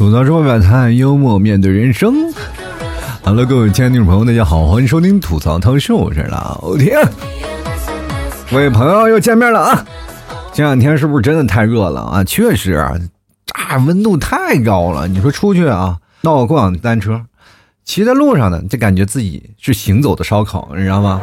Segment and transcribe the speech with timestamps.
[0.00, 2.32] 吐槽说表态，幽默面对人生。
[3.22, 6.98] Hello，各位亲爱的听众朋友，大家好，欢迎收听吐槽汤秀，我是老天。
[8.50, 9.84] 各位朋友又见面了啊！
[10.54, 12.24] 这两天是不是真的太热了啊？
[12.24, 12.94] 确实啊，
[13.44, 15.06] 这温度太高了。
[15.06, 17.26] 你说出去啊，闹个共享单车，
[17.84, 21.20] 骑在路上呢，就感觉自己是行走的烧烤，你知道吗？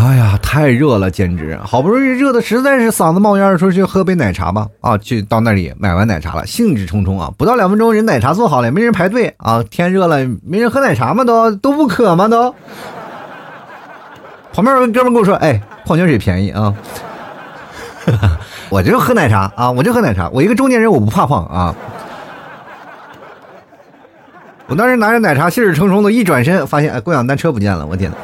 [0.00, 1.58] 哎呀，太热了，简直！
[1.60, 4.68] 好不容易热的实在是嗓子冒烟，说去喝杯奶茶吧。
[4.80, 7.32] 啊，去到那里买完奶茶了，兴致冲冲啊！
[7.36, 9.60] 不到两分钟，人奶茶做好了，没人排队啊。
[9.68, 11.24] 天热了，没人喝奶茶吗？
[11.24, 12.28] 都都不渴吗？
[12.28, 12.54] 都。
[14.54, 16.72] 旁边有个哥们跟我说：“哎，矿泉水便宜啊。
[18.70, 20.28] ”我就喝奶茶啊，我就喝奶茶。
[20.28, 21.74] 我一个中年人，我不怕胖啊。
[24.68, 27.84] 我当时拿着奶茶，兴致冲冲的一转身，发现哎，共享单车不见了！
[27.84, 28.16] 我天呐！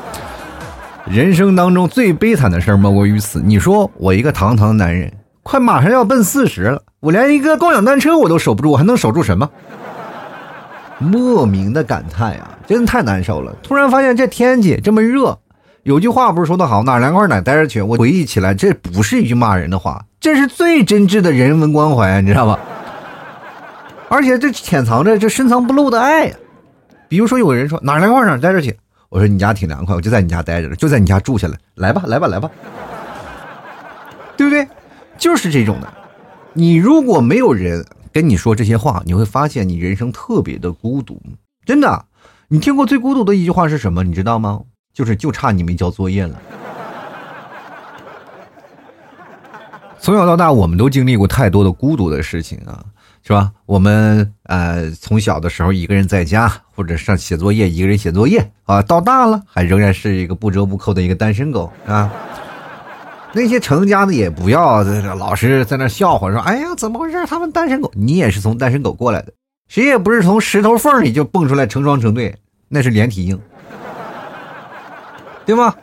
[1.07, 3.41] 人生当中最悲惨的事莫过于此。
[3.45, 9.49] 你说我一个堂堂男人，快马上要奔四十了，我连一个共享单车我都守不住，我还能守住什么？
[10.99, 13.55] 莫名的感叹呀，真的太难受了。
[13.63, 15.39] 突然发现这天气这么热，
[15.83, 17.83] 有句话不是说的好，哪凉快哪待着去。
[17.83, 22.59] 我回忆起来，这不是一句骂人的话，这是最真挚的人文关怀，你知道吧？
[24.09, 26.37] 而且这潜藏着这深藏不露的爱呀。
[27.09, 28.75] 比如说有人说哪凉快哪待着去。
[29.15, 32.51] 我说你家挺凉快，我就在你家待着了，就在你家住下来，来吧，来吧，来吧，
[34.37, 34.67] 对不对？
[35.17, 35.87] 就是这种的。
[36.53, 41.23] 你如果没有人跟你说这些话，你会发现你人生特别的孤独。
[41.65, 42.07] 真的，
[42.49, 44.03] 你听过最孤独的一句话是什么？
[44.03, 44.61] 你知道吗？
[44.93, 46.37] 就是就差你没交作业了。
[50.01, 52.85] 从小到大，我们都经历过太多的孤独的事情啊。
[53.27, 53.51] 是吧？
[53.65, 58.83] 我们呃，从小的时候一个人在家，或者上写作业，一个人写作业啊。
[58.83, 62.13] 到大了，还仍然是一个不折不扣的一个单身狗啊。
[63.33, 67.25] 那些成家的也不要老是在那笑话说：“哎呀，怎么回事？
[67.27, 69.33] 他们单身狗，你也是从单身狗过来的，
[69.69, 72.37] 谁也不是从石头缝里就蹦出来成双成对，
[72.69, 73.41] 那是连体婴，
[75.47, 75.75] 对吗？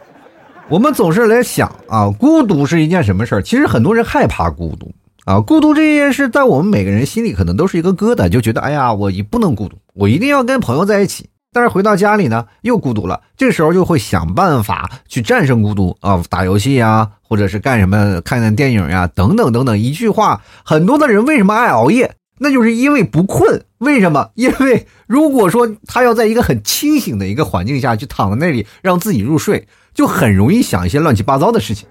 [0.70, 3.42] 我们总是来想啊，孤独是一件什么事儿？
[3.42, 4.94] 其实很多人害怕孤独。
[5.26, 11.30] 啊，孤独这件事在我们每个人心里可能都是一个疙瘩，就觉得哎呀，我一不能孤独，我一定要跟朋友在一起。
[11.54, 13.22] 但是回到家里呢，又孤独了。
[13.36, 19.78] 这时候就会想办法去战胜孤独啊，打游戏呀，或者是干什么，看看电影呀，等等等等。
[19.78, 22.16] 一句话，很多的人为什么爱熬夜？
[22.40, 23.66] 那就是因为不困。
[23.80, 24.30] 为什么？
[24.36, 31.88] 因为如果说他要在一个很清醒的一个环境下去躺在那里让自己入睡，就很容易想一些乱七八糟的事情。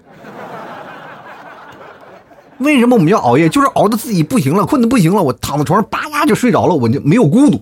[2.61, 3.49] 为什么我们要熬夜？
[3.49, 7.61] 就是熬的自己不行了，困的不行了，我躺在床上叭啦就睡着了，我就没有孤独，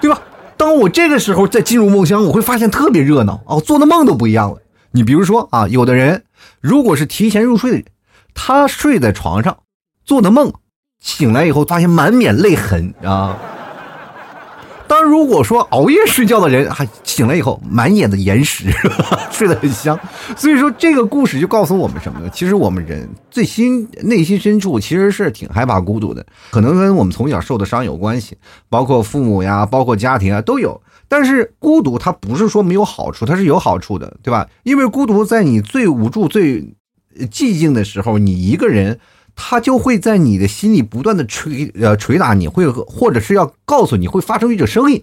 [0.00, 0.20] 对吧？
[0.56, 4.58] 当我这个时候再进入梦乡，我会发现特别热闹哦，做的梦都不一样了。
[4.92, 6.24] 你比如说啊，有的人
[6.60, 7.84] 如果是提前入睡的人，
[8.34, 9.58] 他睡在床上
[10.04, 10.52] 做的梦，
[11.00, 13.36] 醒来以后发现满脸泪痕啊。
[14.88, 18.72] 当如果说熬夜睡觉的人还醒了以后满眼的眼屎，
[19.30, 19.98] 睡得很香，
[20.34, 22.30] 所以说这个故事就告诉我们什么呢？
[22.32, 28.38] 其实我们人最心内心深处其实是挺害怕孤独的，可能跟我们从小受的伤有关系，
[28.70, 30.80] 包括父母呀，包括家庭啊都有。
[31.06, 34.48] 但是孤独它不是说没有好处，它是有好处的，对吧？
[34.62, 36.62] 因为孤独在你最无助、最
[37.30, 38.98] 寂静的时候，你一个人。
[39.40, 45.00] 他就会在你的心里不断的捶呃捶打你，会或者是要告诉你会发生一种声音，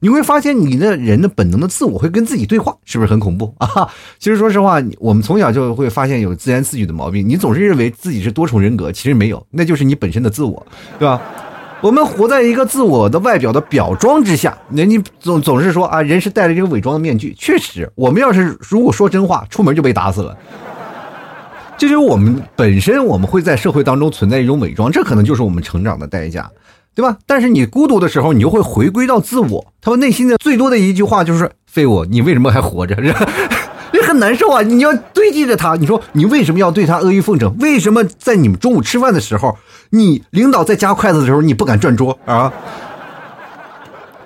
[0.00, 3.88] 你会发现你的人的本能的自我会跟自己对话，是不是很恐怖 啊？
[4.18, 10.64] 其实说实话，我们从小就会发现有自言自语的毛病，你总是认为自己是多重人格，其实没有，那就是你本身的自我，
[10.98, 11.20] 对吧？
[11.80, 20.36] 我们活在一个自我的外表的表装之下，人家总总是说啊，人是戴着这个伪装的面具，确实，我们要是如果说真话，出门就被打死了。
[21.78, 26.50] 这就是我们本身，我们会在社会当中存在一种伪装，这可能就是我们成长的代价，
[26.92, 27.16] 对吧？
[27.24, 29.72] 但是你孤独的时候，你就会回归到自我。
[29.80, 32.96] 他们内心的最多的一句话就是：“废物，你为什么还活着？”
[33.94, 34.60] 也很难受啊！
[34.60, 37.56] 你要对峙着他，你说你为什么要对他阿谀奉承？
[37.60, 39.56] 为什么在你们中午吃饭的时候，
[39.90, 42.52] 你领导在夹筷子的时候，你不敢转桌啊？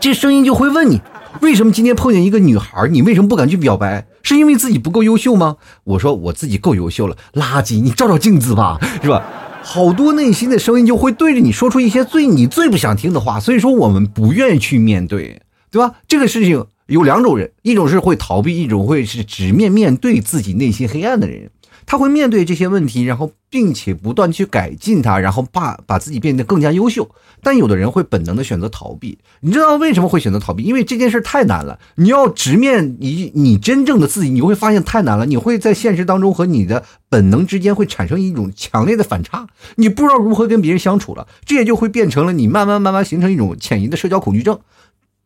[0.00, 1.00] 这声音就会问你。
[1.40, 4.05] 为什么今天碰见一个女孩，你为什么不敢去表白？
[4.22, 5.56] 是因为自己不够优秀吗？
[5.84, 7.82] 我说我自己够优秀了，垃圾！
[7.82, 9.22] 你照照镜子吧，是吧？
[9.64, 15.40] 好多内心的声音就会对着你说出一些最你最不想听的话，所以说我们不愿意去面对，
[15.70, 15.94] 对吧？
[16.08, 21.50] 这个事情有两种人，一种是会逃避，一种会是直面面对自己内心黑暗的人。
[21.87, 27.08] 他会面对这些问题，然后并且不断去改进它，然后把把自己变得更加优秀。
[27.43, 30.62] 但有的人会本能的选择逃避，你知道为什么会选择逃避？
[30.62, 44.61] 因为这件事太难了，你要直面你你真正的自己，你会发现太难了，你会在现实当中和你的本能之间会产生一种强烈的反差，你不知道如何跟别人相处了，这也就会变成了你慢慢慢慢形成一种潜移的社交恐惧症，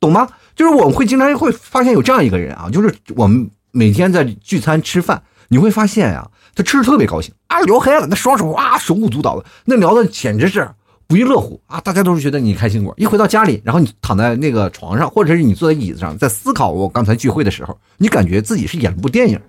[0.01, 0.29] 懂吗？
[0.55, 5.23] 就是我们会经常会发现有这样一个人啊，就是我们每天在 聚餐吃饭。
[5.49, 10.69] 你会发现呀，他吃的特别高兴啊，聊嗨了，那双手哇手舞足蹈的，那聊的简直是
[11.07, 11.79] 不亦乐乎啊！
[11.81, 12.93] 大家都是觉得你开心果。
[12.97, 19.41] 一回到家里，然后你躺在那个床上，或者是你坐在椅子上，在思考我刚才聚会的时候，你感觉自己是演了部电影，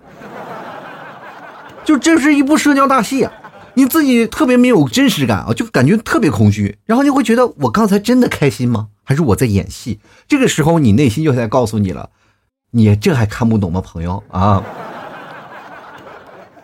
[1.84, 3.32] 就这是一部社交大戏啊！
[3.74, 8.88] 你自己特别没有真实感啊，就感觉特别空虚，然后你会觉得我刚才真的开心吗？
[9.02, 9.98] 还是我在演戏？
[10.28, 12.10] 这个时候你内心就在告诉你了，
[12.72, 14.62] 你这还看不懂吗，朋友啊？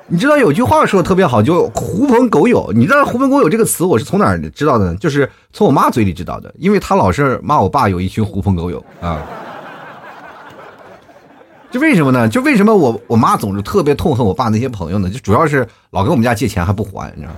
[0.06, 2.70] 你知道有句话说的特别好，就“狐朋狗友”。
[2.76, 4.96] 你知道“狐朋狗友”这个词我是从哪儿知道的呢？
[4.96, 9.22] 就是从我妈嘴里知道的，因为她老是骂我爸有一群狐朋狗友啊。
[11.70, 12.28] 就为什么呢？
[12.28, 15.08] 就为什么我我妈总是特别痛恨我爸那些朋友呢？
[15.08, 17.34] 就主要是老跟我们家借钱还不还，你知道？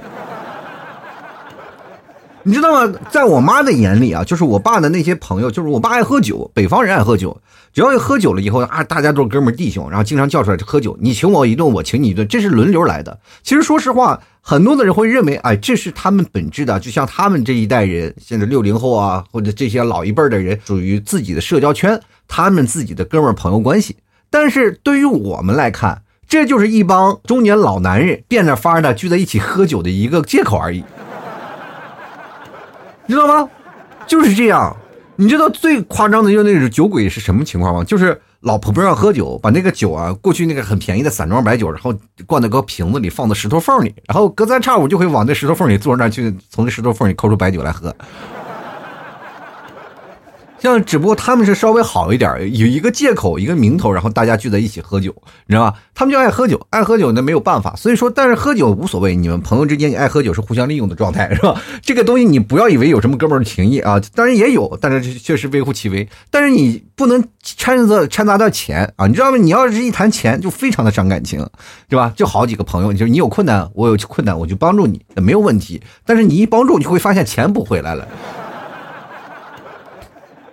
[2.47, 2.93] 你知道吗？
[3.11, 7.37] 在我妈的眼里啊，就是我爸的那些朋友，就是我爸爱喝酒，北方人爱喝酒，
[7.73, 13.19] 只要一喝酒了以后啊，大家都是哥们弟兄，然后经常叫出来喝酒，你请我一顿，我请你一顿，这是轮流来的。
[13.43, 23.97] 其实说实话，很多的人会认为，哎，这是他们本质的，就像他们这一代人，现在六零后啊，或者这些老一辈的人，属于自己的社交圈，他们自己的哥们朋友关系。
[24.31, 30.85] 但是对于我们来看，这就是一帮中年老男人变着法的聚在一起喝酒的一个借口而已。
[33.07, 33.49] 你知道吗？
[34.07, 34.77] 就是这样。
[35.19, 37.83] 你知道最夸张的就那种酒鬼是什么情况吗？
[37.83, 41.95] 就是老婆不让喝酒，把那个酒啊，过去那个很便宜的散装白酒，然后
[42.27, 47.95] 灌到个瓶子里，放到石头缝里，然后隔三差五就会往那石头缝里坐那去，从那石头缝里抠出白酒来喝。
[50.59, 55.15] 像只不过他们是稍微好一点，有一个借口，一个名头，然后大家聚在一起喝酒，
[55.47, 55.79] 你知道吧？
[55.95, 57.75] 他们就爱喝酒，爱喝酒那没有办法。
[57.77, 61.61] 所以说，但是喝酒无所谓，你们朋友之间你爱喝酒是互相利用的状态，是吧？
[61.83, 66.09] 这个东西你不要以为有什么哥们儿情谊啊，当然也有，但是确实微乎其微。
[66.31, 69.37] 但是你不能掺杂掺杂到钱啊，你知道吗？
[69.37, 71.47] 你要是一谈钱，就非常的伤感情，
[71.89, 72.13] 对吧？
[72.17, 75.81] 就好几个朋友，就是你有困难，我有困难，我就帮助你，没有问题。
[76.05, 78.07] 但是你一帮助，你会发现钱不回来了。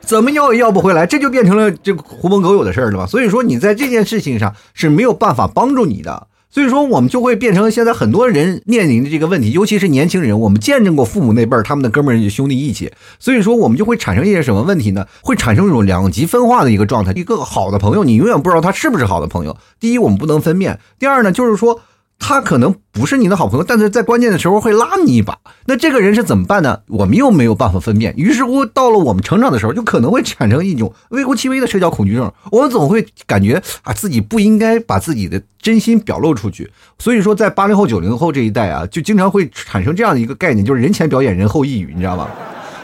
[0.05, 3.05] 怎么要也要不回来，这就变成了这狐朋狗友的事儿了吧？
[3.05, 6.27] 所以说你在这件事情上是没有办法帮助你的。
[6.51, 10.39] 所以说我们就会变成现在很多人面临的这个问题，尤其是年轻人。
[10.39, 15.07] 我们见证过父母那辈儿他们的哥们儿兄弟义气，所以说我们就会产生一些什么问题呢？
[15.21, 17.11] 会产生一种两极分化的一个状态。
[17.13, 19.57] 一个好的朋友，你永远不知道他是不是好的朋友。
[19.79, 21.81] 第一，我们不能分辨；第二呢，就是说。
[22.19, 25.38] 他可能不是你的好朋友，但是在关键的时候会拉你一把。
[25.65, 26.80] 那这个人是怎么办呢？
[26.88, 28.13] 我们又没有办法分辨。
[28.15, 32.31] 于是乎，到了我们成长的时候，就可能会产生一种微乎其微的社交恐惧症。
[32.51, 36.71] 我们总会感觉啊，自己不应该把自己的真心表露出去。
[36.98, 42.27] 所以说，在八零后、九零后这一代啊，就经常会产生这样的一个概念，就是人前表演，人后抑郁，你知道吗？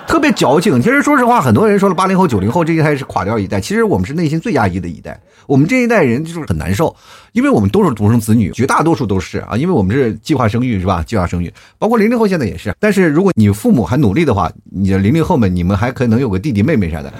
[0.09, 0.81] 特别矫情。
[0.81, 5.17] 其实说实话，很多人说了八零后、九零后这一代是垮掉一代，其实我们是内心最压抑的一代。
[5.45, 6.95] 我们这一代人就是很难受，
[7.31, 11.03] 因为我们都是独生子女，绝大多数都是啊，因为我们是计划生育，是吧？
[11.05, 12.73] 计划生育，包括零零后现在也是。
[12.79, 17.13] 但是如果你父母还努力的话，你的零零后们，你们还可能有个弟弟妹妹啥的。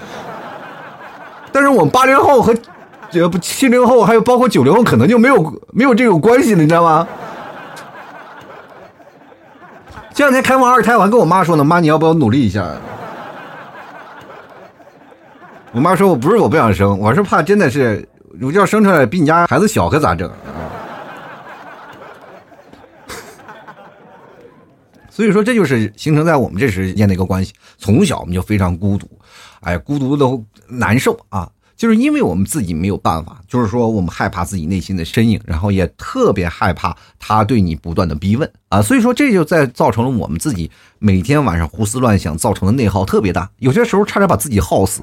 [1.52, 2.52] 但是我们八零后和
[3.08, 7.06] 这不七零后，还有包括九零后，可能就没有没有这种关系了，你知道吗？
[10.12, 12.66] 前两天开完二胎，我还跟我妈说呢，妈，你要不要努力一下？
[15.72, 18.06] 我妈说，我不是我不想生，我是怕真的是，
[18.40, 20.34] 我要生出来比你家孩子小，可咋整啊？
[25.08, 27.52] 所以说，这就是形成在我们这时间的一个关系。
[27.78, 29.06] 从小我们就非常孤独，
[29.60, 30.26] 哎，孤独的
[30.66, 31.48] 难受啊。
[31.80, 45.00] 就是因为我们自己没有办法，就是说我们害怕自己内心的身影，然后也特别害怕他对你不断的逼问啊，所以说这就在造成了我们自己每天晚上胡思乱想造成的内耗特别大，有些时候差点把自己耗死。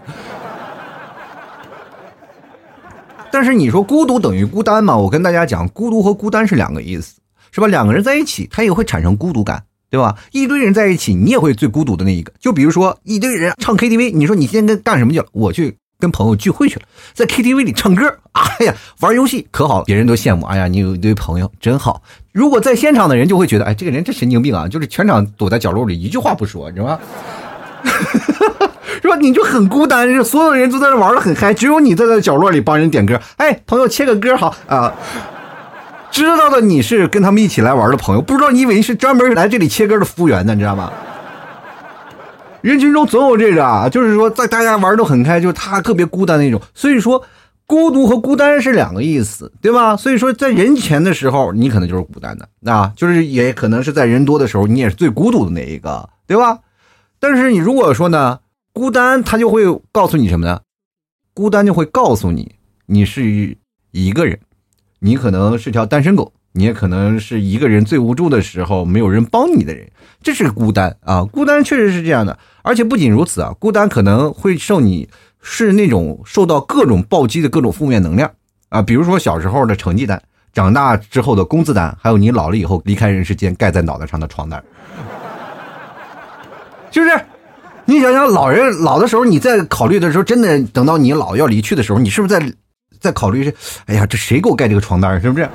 [3.32, 4.96] 但是你说孤独等于孤单吗？
[4.96, 7.16] 我跟大家讲，孤独和孤单是两个意思，
[7.52, 7.66] 是吧？
[7.66, 10.16] 两个人在一起，他也会产生孤独感，对吧？
[10.32, 12.32] 一堆人在一起，你也会最孤独的那一个。
[12.40, 15.26] 就比如说一堆人唱 KTV，你说你今天跟干什么去了？
[15.32, 15.76] 我去。
[16.00, 20.46] 跟朋友聚会去了，在 KTV 里唱歌， 哎呀，玩游戏可好，别人都羡慕。
[20.46, 22.02] 哎呀，你有一堆朋友真好。
[22.32, 27.00] 如果在现场的人就会觉得，哎，这个人这神经病啊，就是全场躲在角落里一句话不说，知道吗？
[29.02, 29.16] 是吧？
[29.20, 33.20] 你就很孤单，所有人都在那玩的很嗨，只有你在那角落里帮人点歌。
[33.38, 34.94] 哎，朋友切个歌好啊。
[36.12, 40.92] 知道的你是跟他们一起来玩的朋友，不知道你以为是专门来这里切歌的服务员呢，你知道吗？
[42.62, 46.62] 人群中总有这个啊，就是说在大家玩都很开，就是他特别孤单那种。
[46.74, 47.24] 所以说，
[47.66, 49.96] 孤独和孤单是两个意思，对吧？
[49.96, 56.60] 所以说，在人前的时候，你可能就是孤单的，啊，就是也可能是在人多的时候，你也是最孤独的那一个，对吧？
[57.20, 58.40] 但是你如果说呢，
[58.74, 60.62] 孤单，他就会告诉你什么呢？
[61.34, 62.56] 孤单就会告诉你，
[62.88, 63.56] 你是
[63.92, 64.40] 一个人，
[65.00, 66.34] 你可能是条单身狗。
[66.54, 69.88] 你也可能是一个人最无助的时候，没有人帮你的人，
[70.24, 71.24] 这是孤单啊！
[71.24, 75.08] 孤单确实是这样的，而且不仅如此啊，孤单可能会受你
[75.42, 78.32] 是那种受到各种暴击的各种负面能量
[78.70, 80.22] 啊，比如说小时候的成绩单，
[80.54, 84.64] 长大之后的工资单，还有你老了以后离开人世间盖在脑袋上的床单，
[86.92, 87.20] 是不是？
[87.86, 92.54] 你想想，老人老的时候，你在考虑的时候，真的等到你老要离去的时候，你是不是在
[93.00, 93.54] 在考虑是？
[93.86, 95.22] 哎呀，这谁给我盖这个床单？
[95.22, 95.48] 是不是？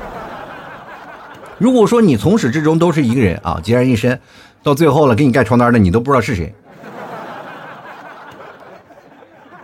[1.62, 4.18] 如果说你从始至终都是一个人啊，孑然一身，
[4.64, 6.52] 到最后了给你盖床单的你都不知道是谁。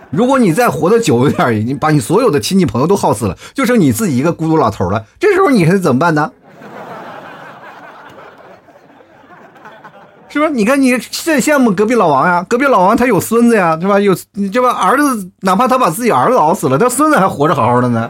[0.08, 6.30] 如果你再活得久一点，你把你所有的亲戚朋友都耗死了，就剩你自己一个孤独老头了，这时候你是怎么办呢？
[10.28, 10.52] 是不是？
[10.52, 13.98] 你看你羡羡慕隔壁老王呀，隔壁老王他有孙子呀，是吧？
[13.98, 14.14] 有
[14.52, 14.70] 这吧？
[14.70, 18.08] 儿子哪怕他把自己儿子熬死了，他孙子还活着好好的呢。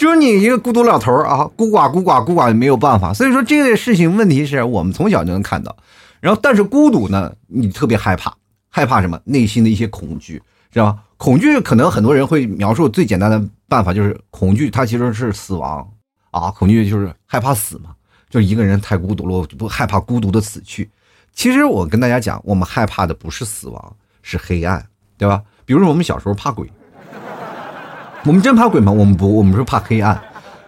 [0.00, 5.76] 就是你一个孤独老头啊，孤寡孤寡孤寡没有办法，所以说这个事情问题是我们从小就能看到，
[6.20, 8.34] 然后但是孤独呢，你特别害怕，
[8.70, 9.20] 害怕什么？
[9.24, 10.42] 内心的一些恐惧，
[10.72, 11.02] 知道吧？
[11.18, 15.86] 恐惧可能很多人会描述最简单的办法就是恐惧，它其实是死亡
[16.30, 17.90] 啊，恐惧就是害怕死嘛，
[18.30, 20.90] 就一个人太孤独了，我就不害怕孤独的死去。
[21.34, 24.82] 其实我跟大家讲，我们害怕的不是死亡，是黑暗，
[25.18, 25.42] 对吧？
[25.66, 26.66] 比如说我们小时候怕鬼。
[28.24, 28.92] 我们真怕鬼吗？
[28.92, 30.20] 我们不，我们是怕黑暗。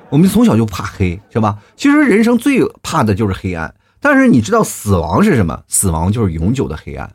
[0.08, 1.58] 我们从小就怕黑，是吧？
[1.76, 3.74] 其实人生最怕的就是黑暗。
[4.00, 5.62] 但是你知道死亡是什么？
[5.68, 7.10] 死亡就是永久的黑暗。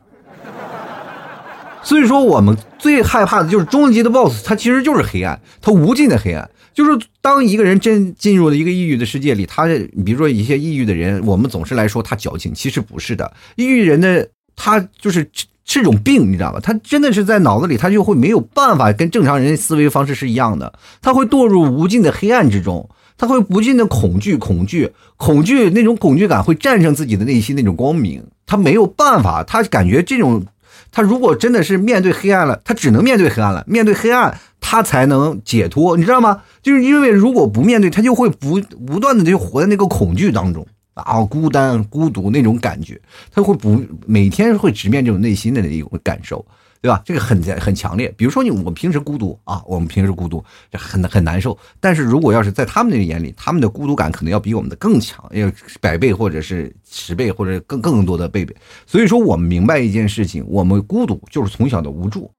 [1.81, 6.49] 所以说，我们最害怕的就是终极的 BOSS，它其实就是黑暗，它无尽的黑暗。
[6.73, 9.65] 就是当一个人真进入了一个抑郁的世界里，他
[10.05, 13.33] 比如说一些抑郁的人，我们总是来说他矫情，其实不是的。
[13.55, 15.27] 抑郁人的他就是。
[15.67, 16.59] 是种病，你知道吧？
[16.61, 30.45] 他真的是在脑子里，他就会没有办法跟正常人思维方式是一样的，他会堕入无尽的黑暗之中，他会不尽的恐惧，恐惧，恐惧，那种恐惧感会战胜自己的内心那种光明，他没有办法，他感觉这种，
[30.89, 36.43] 他如果真的是面对黑暗了，他只能面对黑暗了，面对黑暗，他才能解脱，你知道吗？
[36.63, 40.65] 就是因为如果不面对，他就会不不断的就活在那个恐惧当中。
[41.03, 42.99] 啊，孤单、孤独那种感觉，
[43.31, 46.45] 他会不每天会直面这种内心的一种感受，
[46.81, 47.01] 对吧？
[47.05, 48.13] 这个很很强烈。
[48.17, 51.57] 比如说你，我们平时孤独啊，我们平时孤独这很很难受。
[51.79, 58.55] 但是如果要是在他们那个眼里，他们的孤独感可能要比我们的更强，要百倍或者是十倍或者更更多的倍倍。
[58.85, 62.31] 所以说，我们明白一件事情：我们孤独就是从小的无助，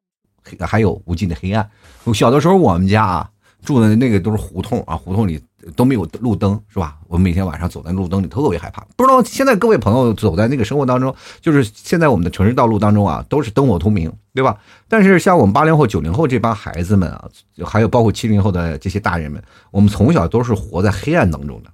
[0.60, 1.68] 还有无尽的黑暗。
[2.12, 3.30] 小的时候，我们家啊
[3.62, 5.40] 住的那个都是胡同啊，胡同里。
[5.76, 6.96] 都没有路灯是吧？
[7.06, 8.86] 我们每天晚上走在路灯里特别害怕。
[8.96, 14.56] 不知道现在各位朋友走在那个生活当中，就是现在我们的城市道路当中啊，都是灯火通明，对吧？
[14.88, 17.28] 但是像我们八零后、九零后这帮孩子们啊，
[17.64, 21.70] 还有包括七零后的这些大人们，我们从小都是活在黑暗当中的，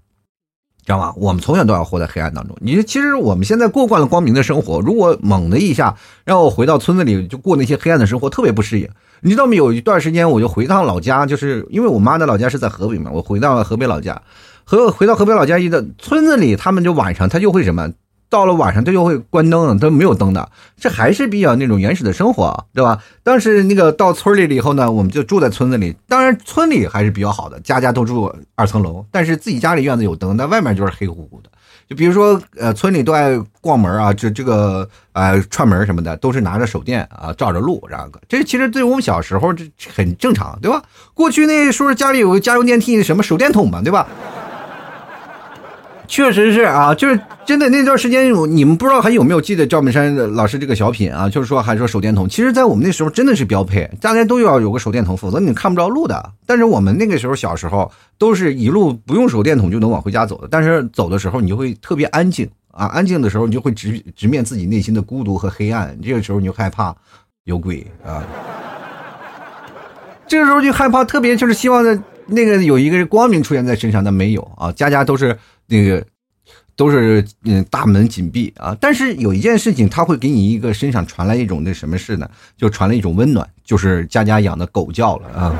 [0.84, 1.12] 知道吗？
[1.16, 2.56] 我们从小都要活在黑暗当中。
[2.60, 8.88] 你其实我们现在过惯了光明的生活，如果猛的一下让我回到村子里就过那些黑暗的生活，特别不适应。
[9.20, 9.54] 你知道吗？
[9.54, 14.20] 有一段时间我就回趟老家，就是因为我妈的老家是在河北嘛，我回到了河北老家，
[14.64, 17.90] 和回到河北老家一的村子里，他们就晚上他就会什么，
[18.34, 23.00] 到了晚上它就会关灯，它没有灯的，这还是比较那种原始的生活，对吧？
[23.22, 31.50] 但是那个到村里了以后呢，我们就住在村子里，当然村里还是比较好的，家家都住二层楼，但是自己家里院子有灯，但外面就是黑乎乎的。
[31.88, 39.64] 就比如说，呃，村里都爱逛门啊，这这个呃串门什么的，都是拿着手电啊照着路，然后这其实对我们小时候这
[39.94, 40.82] 很正常，对吧？
[41.12, 44.08] 过去那时候家里有个家用电梯，什么手电筒嘛，对吧？
[46.06, 51.28] 确实是啊，就是真的那段时间，你们不知道还有没有记得赵本山老师这个小品啊？
[51.28, 56.32] 就是说还说手电筒，其实，在我们那时候真的是标配，大家都要有个手电筒，否则你看不着路的。
[56.46, 66.94] 但是我们那个时候小时候都是一路不用手电筒就能往回家走的，但是走的时候你就会特别安静啊，安静的时候你就会直直面自己内心的孤独和黑暗，这个时候你就害怕
[67.44, 68.22] 有鬼啊，
[70.28, 75.36] 这个时候就害怕，特别就是希望的那个有一个光明出现在身上，但没有啊，家家都是。
[75.66, 76.04] 那个
[76.76, 78.76] 都是嗯，大门紧闭啊。
[78.80, 82.28] 但是有一件事情，它会给你一个身上传来一种那什么事呢？
[82.56, 85.54] 就传来一种温暖，就是家家养的狗叫了啊。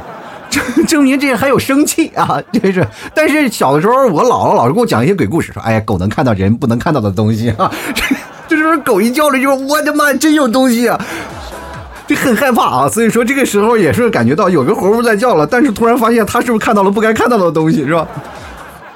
[0.51, 2.87] 证证明这还有生气啊，这是。
[3.13, 7.73] 但是小的时候，我姥姥老是给我讲一些鬼故事，说：“哎呀，狗能看到人不能看到的东西啊。
[7.95, 8.05] ”这
[8.47, 11.01] 这时候狗一叫了就：“我的妈，真有东西啊！”
[12.07, 12.89] 就很害怕啊。
[12.89, 18.07] 所以说这个时候也是感觉到有个活物在叫了，但是突然发现它是不是看到了不该看到的东西，是吧？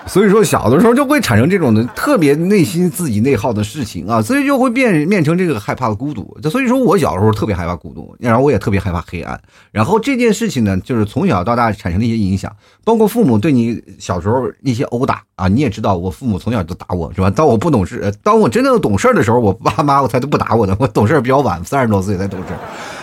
[0.08, 6.36] 所以说，小的时候就会产生这种的特别内心自己内耗的事情啊，所以就会变变成这个害怕孤独。
[6.50, 9.38] 所以说我小时候特别害怕孤独，然后我也特别害怕黑暗。
[9.70, 12.50] 然后这件事情呢，就是从小到大产生的一些影响，
[12.84, 17.28] 包括父母对你小时候一些殴打啊，你也知道，我父母从小就打我是吧？
[17.28, 22.46] 当我不懂事，当我真正懂事的时候，我爸妈我才都不打我的，我懂事比较晚，三十多岁才懂事。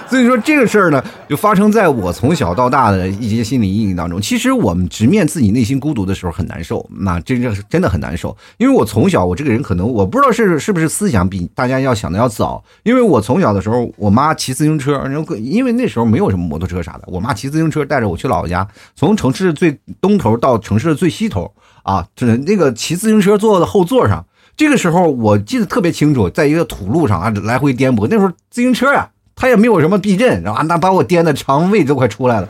[0.07, 4.21] 所以说这个事儿呢，就发生在我从小到大的一些心理阴影当中。
[4.21, 8.35] 其实我们直面自己内心孤独的时候很难受，那真正是真的很难受。
[8.57, 12.63] 因为我从小我这个人可能我不知道是是不是思想比大家要想的要早。
[12.83, 21.51] 因为我从小的时候，我妈骑自行车，然后因为那时候没有什么摩托车啥的，我妈骑自行车带着我去姥姥家，从城市最东头到城市的最西头
[21.83, 24.23] 啊，就是那个骑自行车坐的后座上。
[24.55, 29.09] 这个时候我记得特别清楚，在一个土路上啊来回颠簸，那时候自行车呀。
[29.35, 32.49] 他也没有什么避震，然后啊，那把我颠的肠胃都快出来了。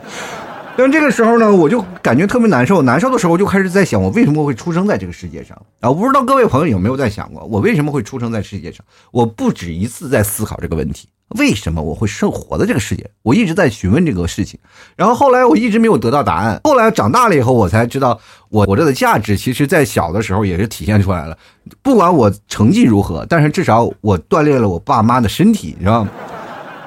[0.78, 2.82] 但这个时候呢，我就感觉特别难受。
[2.82, 5.88] 难受的时候，就开始在想，我为什么会出生在这个世界上啊？
[5.88, 8.84] 我不知道各位朋友有没有在想过，我为什么会出生在世界上？
[9.10, 13.08] 我不止一次在思考这个问题：为什么我会生活在这个世界？
[13.22, 14.60] 我一直在询问这个事情。
[14.96, 16.60] 然后后来我一直没有得到答案。
[16.64, 21.38] 后来长大了以后，我才知道，我活着的价值，其实在小的时候也是体现出来了。
[21.82, 26.10] 不管我成绩如何，但是至少我锻炼了我爸妈的身体，你知道吗？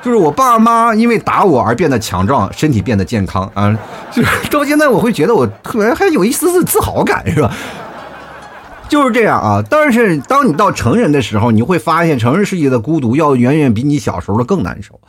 [0.02, 3.78] 就是我爸妈因为打我而变得强壮，身体变得健康啊！
[4.12, 7.52] 就是到现在我会觉得我特别还有一丝丝自豪感，是吧？
[8.88, 9.64] 就是这样啊！
[9.70, 15.00] 但是当你到成人的时候，你会发现成人世界的孤独要远远比你小时候的更难受。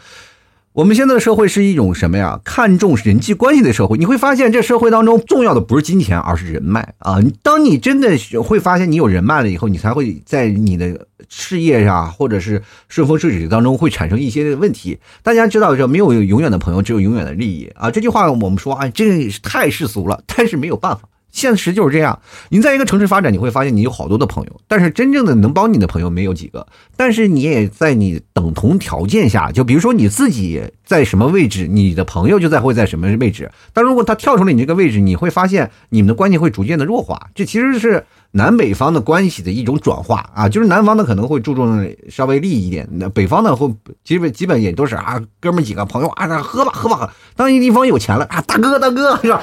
[0.72, 2.40] 我们现在的社会是一种什么呀？
[2.44, 3.98] 看重人际关系的社会。
[3.98, 7.18] 你会发现，这社会当中重要的不是金钱，而是人脉啊！
[7.42, 15.00] 当你真的会发现你有人脉了以后，你才会在你的事业上或者是顺风顺水当中会产生一些问题。
[15.24, 17.90] 大家知道，这没有永远的朋友，只有永远的利益啊！
[17.90, 21.08] 这句话我们说啊，这个太世俗了，但是没有办法。
[21.30, 26.66] 现实就是这样，你在一个城市发展，你会发现你有好多的朋友，但是真正的能帮你的朋友没有几个。
[26.96, 33.50] 但是你也在你等同条件下，就比如说你自己在什么位置，你的朋友就在会在什么位置。
[33.72, 37.30] 但如果他跳出了你这个位置，你会发现你们的关系会逐渐的弱化。
[37.34, 43.72] 这其实是南北方的关系的一种转化啊，就是南方的可能会注重稍微利益一点，那北方呢会
[44.04, 47.12] 基本基本也都是啊哥们几个朋友啊喝吧喝吧。
[47.36, 49.42] 当一地方有钱了啊大哥大哥是吧？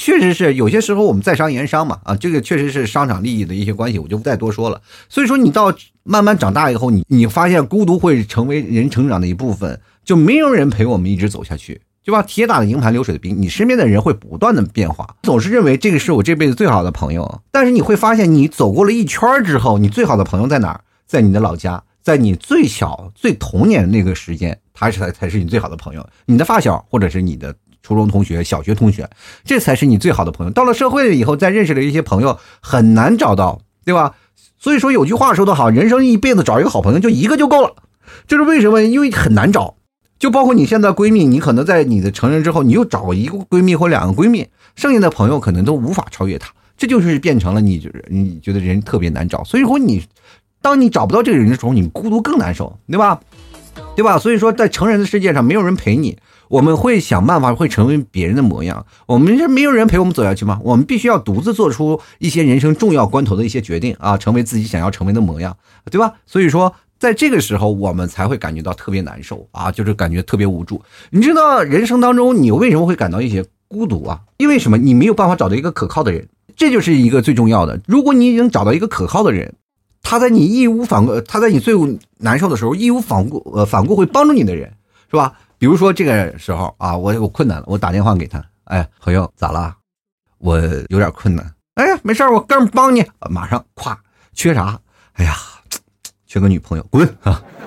[0.00, 4.80] 确实是有些时候我们在商言商嘛，啊，这个确实是商场利益的一些关系，我就不再多说了。
[5.10, 5.70] 所以说，你到
[6.04, 12.22] 慢慢长大以后，你你发现孤独会成为人成长的一部分，就没有人陪我们一直走下去，对吧？
[12.22, 15.16] 铁打的营盘流水的兵，你身边的人会不断的变化。
[15.22, 20.80] 总是认为这个是我这辈子最好的朋友，但是你会发现，你走过了一圈之后，你最好的朋友在哪？
[21.06, 27.54] 在你的老家，在你最小最童年那个时间，他是才才是你最好的朋友，你的发小或者是你的。
[27.82, 29.08] 初中同学、小学同学，
[29.44, 30.52] 这才是你最好的朋友。
[30.52, 34.14] 到了社会了以后，再认识了一些朋友，很难找到，对吧？
[34.58, 37.74] 所以说有句话说得好，人生一辈子找一个好朋友就一个就够了。
[38.26, 38.82] 这是为什么？
[38.82, 39.76] 因为很难找。
[40.18, 46.52] 就包括你现在闺蜜，你可能在你的成人之后，你又找一个闺蜜或两个闺蜜，剩下的朋友可能都无法超越她。
[46.76, 49.42] 这就是变成了你你觉得人特别难找。
[49.44, 50.02] 所以说你，
[50.60, 53.20] 当你找不到这个人的时候，你孤独更难受，对吧？
[53.96, 54.18] 对吧？
[54.18, 56.18] 所以说在成人的世界上，没有人陪你。
[56.50, 58.84] 我们会想办法，会成为别人的模样。
[59.06, 60.58] 我们这没有人陪我们走下去吗？
[60.64, 65.56] 我们必须要独自做出一些人生重要关头的一些决定啊，成为自己想要成为的模样，
[65.92, 66.14] 对吧？
[66.26, 70.82] 所以说，在这个时候，我们才会感觉到特别难受啊，就是感觉特别无助。
[71.10, 74.20] 你知道，人生当中你为什么会感到一些孤独啊？
[74.38, 74.76] 因为什么？
[74.76, 77.80] 你没有办法找到一个可靠的人，这就是一个最重要的。
[77.86, 79.54] 如果你已经找到一个可靠的人，
[80.02, 81.76] 他在你义无反顾，他在你最
[82.18, 84.72] 难受的时候义无反顾，呃，反顾会帮助你的人，
[85.08, 85.34] 是吧？
[85.60, 89.76] 比如说这个时候啊，我有困难了，我打电话给他，哎，朋友咋了？
[90.38, 91.44] 我有点困难，
[91.74, 93.94] 哎，没事我哥们帮你，马上咵，
[94.32, 94.80] 缺啥？
[95.16, 95.34] 哎呀，
[96.26, 97.42] 缺个女朋友，滚啊！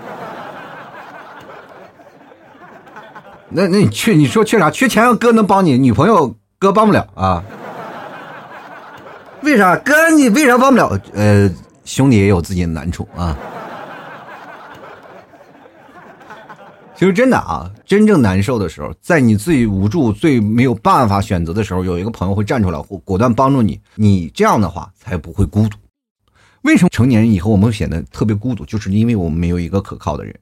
[3.49, 4.71] 那那你缺你说缺啥？
[4.71, 7.43] 缺钱，哥能帮你，女朋友哥帮不了啊？
[9.43, 9.77] 为啥？
[9.77, 10.99] 哥你为啥帮不了？
[11.13, 11.47] 呃，
[11.85, 13.37] 兄弟也有自己的难处啊。
[17.03, 23.77] 就是真的啊，真正难受的时候，在你最无助、最没有办法选择的时候，有一个朋友会站出来，或果断帮助你。
[23.95, 25.77] 你这样的话才不会孤独。
[26.61, 28.63] 为什么成年人以后我们会显得特别孤独？
[28.63, 30.33] 就是因为我们没有一个可靠的人，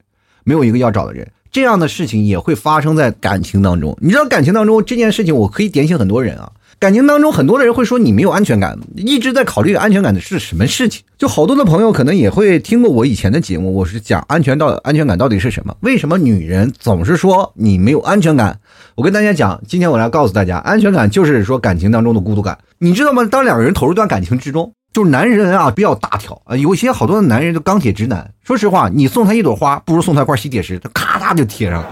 [0.44, 1.28] 没有一个要找的人。
[1.50, 3.98] 这样的事情也会发生在感情当中。
[4.00, 6.52] 你知道感情当中这件事情，我可以点醒很多人啊。
[6.82, 11.04] 感情当中，很多的人会说你没有安全感，一直在考虑安全感的是什么事情。
[11.16, 15.72] 就好多的朋友可能也会听过我以前的节目，我是讲安全到安全感到底是什么？
[15.82, 18.58] 为什么女人总是说你没有安全感？
[18.96, 22.58] 我跟大家讲，今天我来告诉大家，安全感就是说感情当中的孤独感。
[22.78, 23.24] 你知道吗？
[23.30, 28.28] 当两个人投入一段感情之中，就是男人啊比较大条啊，有些好多的男人就钢铁直男。
[28.42, 31.88] 说实话，你送他一朵花，不如送他一块吸铁石，他咔嚓就贴上了。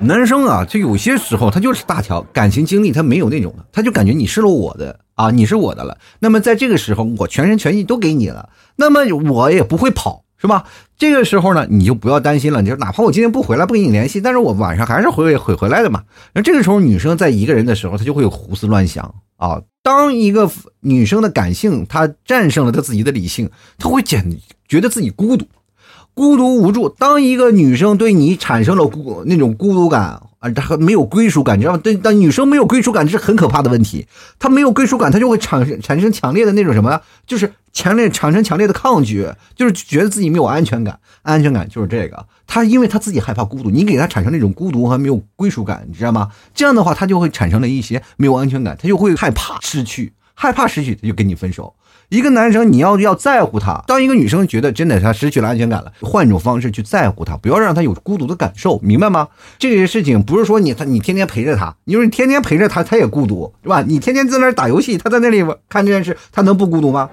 [0.00, 5.98] 男生啊，就有些时候他就是大条，感情经历他没有那种的，他就感觉你是了我的啊，你是我的了。
[6.20, 10.64] 那么在这个时候，我全心全意都给你了，那么我也不会跑，是吧？
[10.96, 12.62] 这个时候呢，你就不要担心了。
[12.62, 16.04] 你说哪怕我今天不回来，不跟你联系，但是我晚上还是会会回来的嘛。
[16.32, 19.60] 那这个时候，女生在一个人的时候，她就会胡思乱想啊。
[19.82, 20.48] 当一个
[20.80, 25.44] 女生的感性她战胜了她自己的理性，她会简觉得自己孤独。
[26.18, 26.88] 孤独无助。
[26.88, 31.80] 当一个女生对你产生了孤那种孤独感啊，她没有归属感，你知道吗？
[31.80, 34.04] 对，当女生没有归属感，这是很可怕的问题。
[34.36, 40.98] 她没有归属感，她就会产生产生强烈的那种什么，就是强烈产生强烈的抗拒，就是觉得自己没有安全感。
[41.22, 46.32] 安全感就是这个，她因为她自己害怕孤独，你给她产生那种孤独和没有归属感，你知道吗？
[46.52, 51.72] 这样的话，她就会产生了一些没有安全感，她就会害怕失去，害怕失去，她就跟你分手。
[52.10, 53.84] 一个男生，你要要在乎他。
[53.86, 59.28] 当一个女生觉得真的她失去了安全感了，换一种方式去在乎他，不要让他有孤独的感受，明白吗？
[59.58, 63.84] 这些事情不是说你他你天天陪着他，你说你天天陪着他，他也孤独，是吧？
[63.86, 67.10] 你天天在那打游戏，他在那里看电视，他能不孤独吗？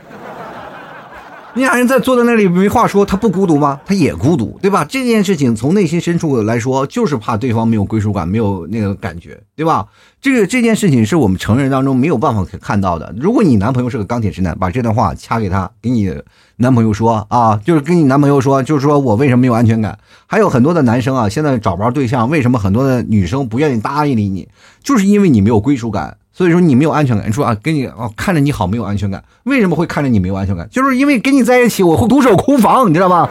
[1.57, 3.79] 你俩人在坐在那里没话说，他不孤独吗？
[3.85, 4.83] 他也孤独，对吧？
[4.83, 9.87] 这件事情从内心深处来说，就是怕对方没有归属感，没有那个感觉，对吧？
[10.19, 13.15] 这个这件事情是我们成人当中没有办法看到的。
[13.17, 16.13] 如果你男朋友是个钢铁直男，把这段话掐给他，给你
[16.57, 19.97] 男朋友说啊，就是跟你男朋友说，就是说我为什么没有安全感？
[20.27, 24.49] 还有很多的男生啊，现在找不着对象，为什么很多的女生不愿意搭理你？
[24.83, 26.17] 就是因为你没有归属感。
[26.37, 30.67] 所以说你没有安全感，你说啊，跟你哦看着你好没有安全感，为什么会看着你没有安全感？
[30.69, 33.29] 就是因为跟你在一起我会独守空房，你知道吗？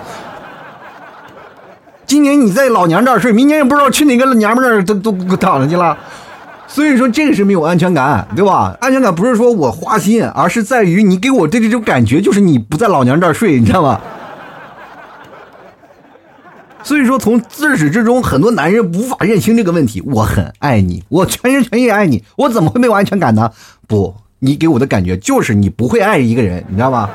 [2.06, 5.96] 今年你在老娘这儿睡，明年也不知道去哪个老娘们那儿都都躺上去了。
[6.66, 8.74] 所以说这个是没有安全感，对吧？
[8.80, 14.00] 安全感不是说我花心，而是在于你给我的这种感觉，就是你不在老娘这儿睡，你知道吗？
[16.84, 20.02] 所以说，从自始至终，很多男人无法认清这个问题。
[20.02, 23.50] 我很爱你，我全心全意爱你，我怎么会没有安全感呢？
[23.88, 27.08] 不，你给我的感觉就是你不会爱一个人，你知道吗？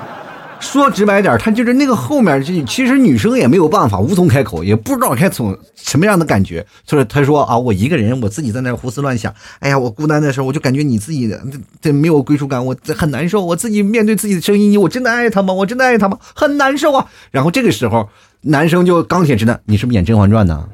[0.60, 6.66] 说直白点，他就是那个后面，就其实女生也没有办法，无从开口，也不知道该从什么样的感觉。
[6.84, 9.32] 就是他说啊，我一个人，我自己在那胡思乱想。
[9.60, 11.40] 哎呀，我孤单的时候，我就感觉你自己的
[11.80, 13.46] 这没有归属感，我很难受。
[13.46, 15.54] 我自己面对自己的声音，我真的爱他吗？
[15.54, 16.18] 我真的爱他吗？
[16.34, 17.06] 很难受啊。
[17.30, 18.10] 然后这个时候。
[18.42, 20.66] 男生就钢铁直男，你是不是演《甄嬛传》呢？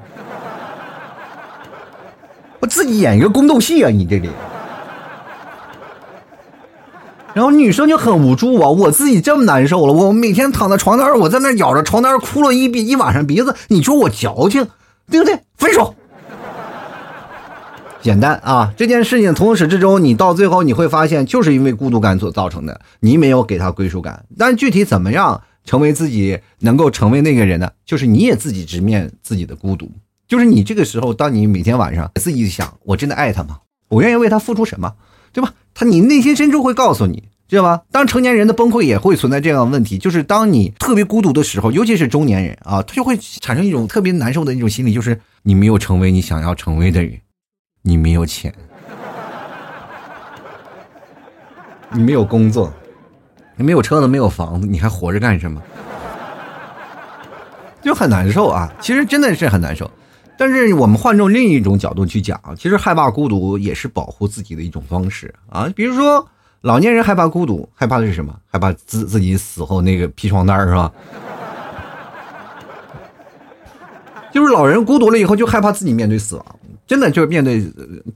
[2.61, 4.29] 我自己演一个宫斗戏啊，你这里。
[7.33, 14.67] 然后女生就很无助啊，我自己这么难受了，我每天躺在床单我在那咬着床单哭了一鼻一晚上鼻子，你说我矫情，
[15.09, 15.39] 对不对？
[15.57, 15.95] 分手。
[18.01, 24.23] 简单啊，这件事情从始至终，你到最后你会发现，就是因为孤独感所造成的，你没有给他归属感。
[24.37, 25.41] 但具体怎么样？
[25.65, 27.69] 成为自己能够成为那个人呢？
[27.85, 29.91] 就是你也自己直面自己的孤独。
[30.27, 33.59] 就是你这个时候，当你每天晚上自己想，我真的爱他吗？
[33.89, 34.95] 我愿意为他付出什么，
[35.33, 35.53] 对吧？
[35.73, 37.83] 他你内心深处会告诉你，知道吧？
[37.91, 47.19] 当成年人的崩溃也会存在这样的问题，就是当你特别孤独的时候，尤其是中年人啊，他就会产生一种特别难受的一种心理，就是你没有成为你想要成为的人，
[47.83, 48.51] 你没有钱，
[51.91, 52.73] 你没有工作。
[53.55, 55.61] 你没有车子，没有房子，你还活着干什么？
[57.81, 58.73] 就很难受啊！
[58.81, 59.89] 其实真的是很难受。
[60.37, 65.71] 但是我们换种另一种角度去讲，其实害怕孤独也是保护自己的一种方式啊。
[65.75, 66.27] 比如说，
[66.61, 68.35] 老年人害怕孤独，害怕的是什么？
[68.51, 70.91] 害怕自自己死后那个披床单是吧？
[74.33, 76.45] 就是老人孤独了以后，就害怕自己面对死亡，
[76.85, 77.63] 真的就是面对，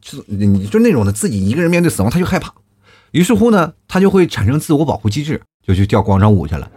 [0.02, 2.52] 就你就那种的自己一个人面对死亡，他就害怕。
[3.11, 6.69] 于是乎呢，他就会产生自我保护机制，就去跳广场舞去了。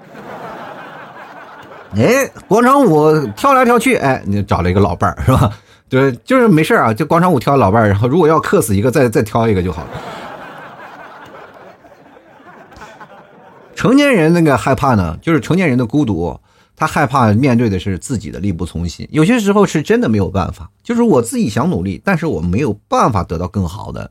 [1.95, 5.53] 哎，广场舞跳来跳去，哎，你找了一个老伴儿是吧？
[5.91, 9.91] 对，就是没事啊，就广场舞跳老伴儿，然后如果要克死一个，再再挑一个就好了。
[13.75, 16.39] 成年人那个害怕呢，就是成年人的孤独，
[16.75, 19.07] 他害怕面对的是自己的力不从心。
[19.11, 24.11] 有些时候是真的没有办法，就是我自己想努力，但是我没有办法得到更好的。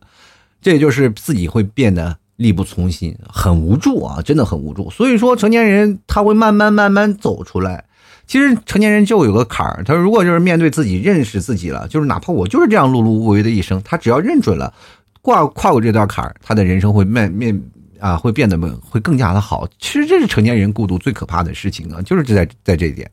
[0.61, 4.89] 这也就是自己会变得力不从心，很无助啊，真的很无助。
[4.89, 7.85] 所以说，成年人他会慢慢慢慢走出来。
[8.27, 14.73] 其实成年人就有个坎儿，他如果就是面对自己认识自己了，就是哪怕我就是这样碌碌无为的一生，他只要认准了，
[15.21, 17.61] 跨跨过这段坎儿，他的人生会面面
[17.99, 18.57] 啊会变得
[18.89, 19.67] 会更加的好。
[19.79, 23.09] 其实这是成年人孤独最可怕的事情啊，就是在在这一点。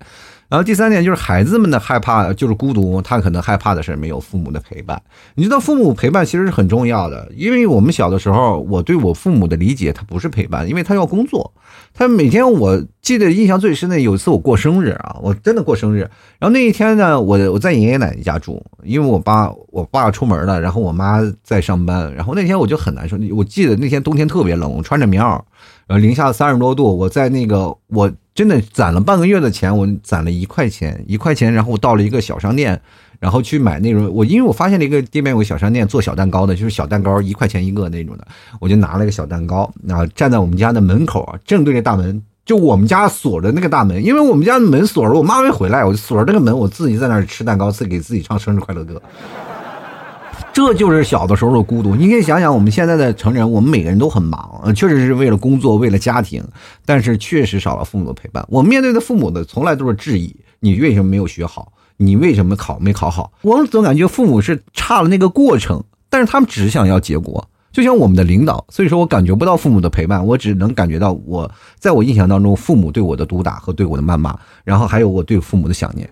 [0.49, 5.01] 然后第三点就是孩子们的害怕，就是孤独，他可能害怕的是没有父母的陪伴。
[5.35, 11.53] 你知道父母陪伴其实是很重要的，因为我们小的时候，我对我父母的理解，他不是陪伴，因为他要工作，
[11.93, 16.01] 他每天我记得印象最深的有一次我过生日啊，我真的过生日，
[16.39, 25.39] 然后那一天呢，我我在爷爷奶奶家住，因为我爸我爸出门了，然后我妈在上班，然后那天我就很难受，我记得那天冬天特别冷，我穿着棉袄。
[25.87, 32.81] 然后零下三十多度，我在那个我真的攒了半个月的钱，我攒了一块钱，一块钱，然后我到了一个小商店，
[33.19, 38.27] 然后去买那种我因为我发现了一个店面有个小商店做小蛋糕的，就是小蛋糕一块钱一个那种的，
[38.61, 49.01] 我就拿了一个小蛋糕，然后站在我们家的门口啊，正对着大门，就我们家锁着那个大门，因为我们家的门锁着，我妈没回来，我就锁着那个门，我自己在那儿吃蛋糕，自己给自己唱生日快乐歌。
[50.53, 51.95] 这就是小的时候的孤独。
[51.95, 56.43] 你可以想想，我们现在的成人，我们每个人都很忙，确实是为了工作，为了家庭，
[56.85, 58.45] 但是确实少了父母的陪伴。
[58.49, 61.73] 我面对的父母的，从来都是质疑：你为什么没有学好？
[61.97, 63.33] 你为什么考没考好？
[63.43, 67.49] 我们总感觉父母是差了那个过程，但是他们只想要结果。
[67.71, 76.09] 就像我们的领导，所以说我感觉不到父母的陪伴，我只能感觉到我在我印象当中，父母对我的毒打和对我的谩骂，然后还有我对父母的想念。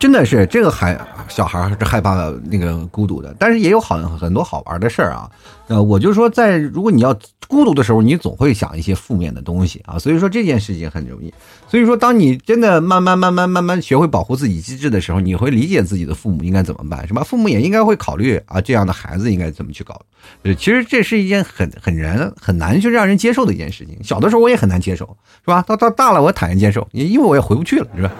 [0.00, 2.14] 真的是这个孩小孩是害怕
[2.50, 5.30] 那个孤独的，但是也有好很多好玩的事儿啊。
[5.68, 7.14] 呃，我就说，在如果你要
[7.46, 9.98] 孤独的时候，你总会想一些负面的东西啊。
[9.98, 11.32] 所以说这件事情很容易。
[11.68, 17.22] 所以说，当你真的慢慢慢慢慢慢学会保护自己机制的时候，你会理解自己的父母应该怎么办，是吧？
[17.22, 20.00] 父母也应该会考虑啊，这样的孩子应该怎么去搞。
[20.44, 24.02] 呃，其实这是一件很很人很难去让人接受的一件事情。
[24.02, 25.04] 小的时候我也很难接受，
[25.44, 25.60] 是吧？
[25.60, 28.10] 到到大了我坦然接受，因为我也回不去了，是吧？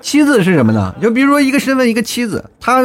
[0.00, 0.94] 妻子是什么呢？
[1.00, 2.82] 就比如说一个身份，一个妻子，她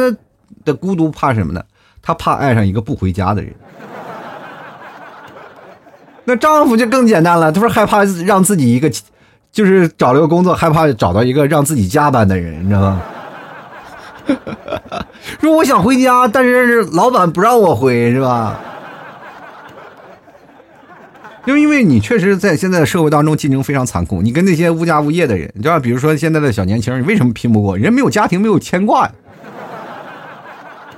[0.64, 1.62] 的孤独怕什么呢？
[2.02, 3.52] 她怕爱上一个不回家的人。
[6.24, 8.90] 那丈夫就更简单了，他说害怕让自己一个，
[9.50, 13.02] 就是找了个工作，害怕找到一个让自己加班的人，你知道吗？
[15.40, 18.58] 说我想回家，但是老板不让我回，是吧？
[21.46, 27.76] 就因为你确实在现在的社会当中竞争非常残酷，你跟那些无家无业的人，你知道，比如说现在的小年轻，你为什么拼不过？
[27.78, 29.12] 人没有家庭，没有牵挂呀。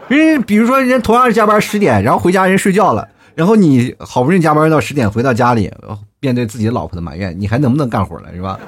[0.09, 5.70] 人比如说，人同样是加班十点，然后回家人睡觉了，然后你好不容易加班到十点回到家里，
[6.20, 8.59] 面对自己老婆的埋怨，你还能不能干活了，是吧？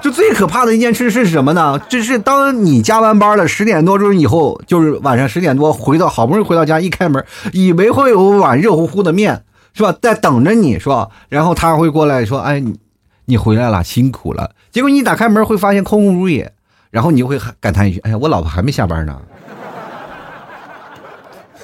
[0.00, 1.80] 就最可怕的一件事是什么呢？
[1.88, 9.42] 就是当你加完班了十点多钟以后，就是晚上十点多回到好不容易回到家，一开门，以为会有碗热乎乎的面。
[9.72, 11.08] 是吧，在等着你是吧？
[11.28, 12.78] 然后他会过来说：“哎，你
[13.26, 16.52] 你回来了，辛苦了。”结果你打开门会发现空空如也，
[16.90, 19.20] 然后你就会感叹一句：“哎呀，我老婆还没下班呢。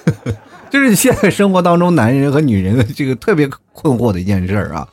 [0.70, 4.86] ”这是现在生活当中男人和女人的这个特别困惑的一件事啊。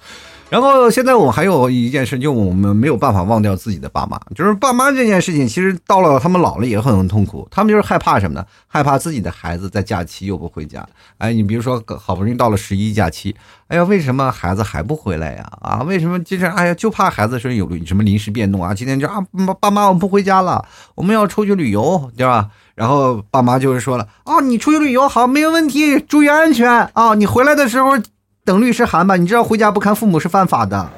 [0.54, 4.20] 然后现在我还有一件事，就我们没有办法忘掉自己的爸妈。
[4.36, 7.48] 就是爸妈这件事情，其实到了他们老了也很痛苦。
[7.50, 8.46] 他们就是害怕什么呢？
[8.68, 10.88] 害怕自己的孩子在假期又不回家。
[11.18, 13.36] 哎，你比如说，好不容易到了十一假期，
[13.68, 15.52] 哎呀，为什么孩子还不回来呀？
[15.60, 18.76] 啊，为什么经常哎呀，就怕孩子说有什么临时变动啊？
[18.76, 19.26] 今天就啊，
[19.60, 20.64] 爸妈我不回家了，
[20.94, 22.50] 我们要出去旅游，对吧？
[22.76, 27.98] 然后爸妈就是说了，啊，你出去旅游好，没有问题，注意安全啊，你回来的时候。
[28.46, 30.90] 等律师函吧，你知道回家不看父母是犯法的。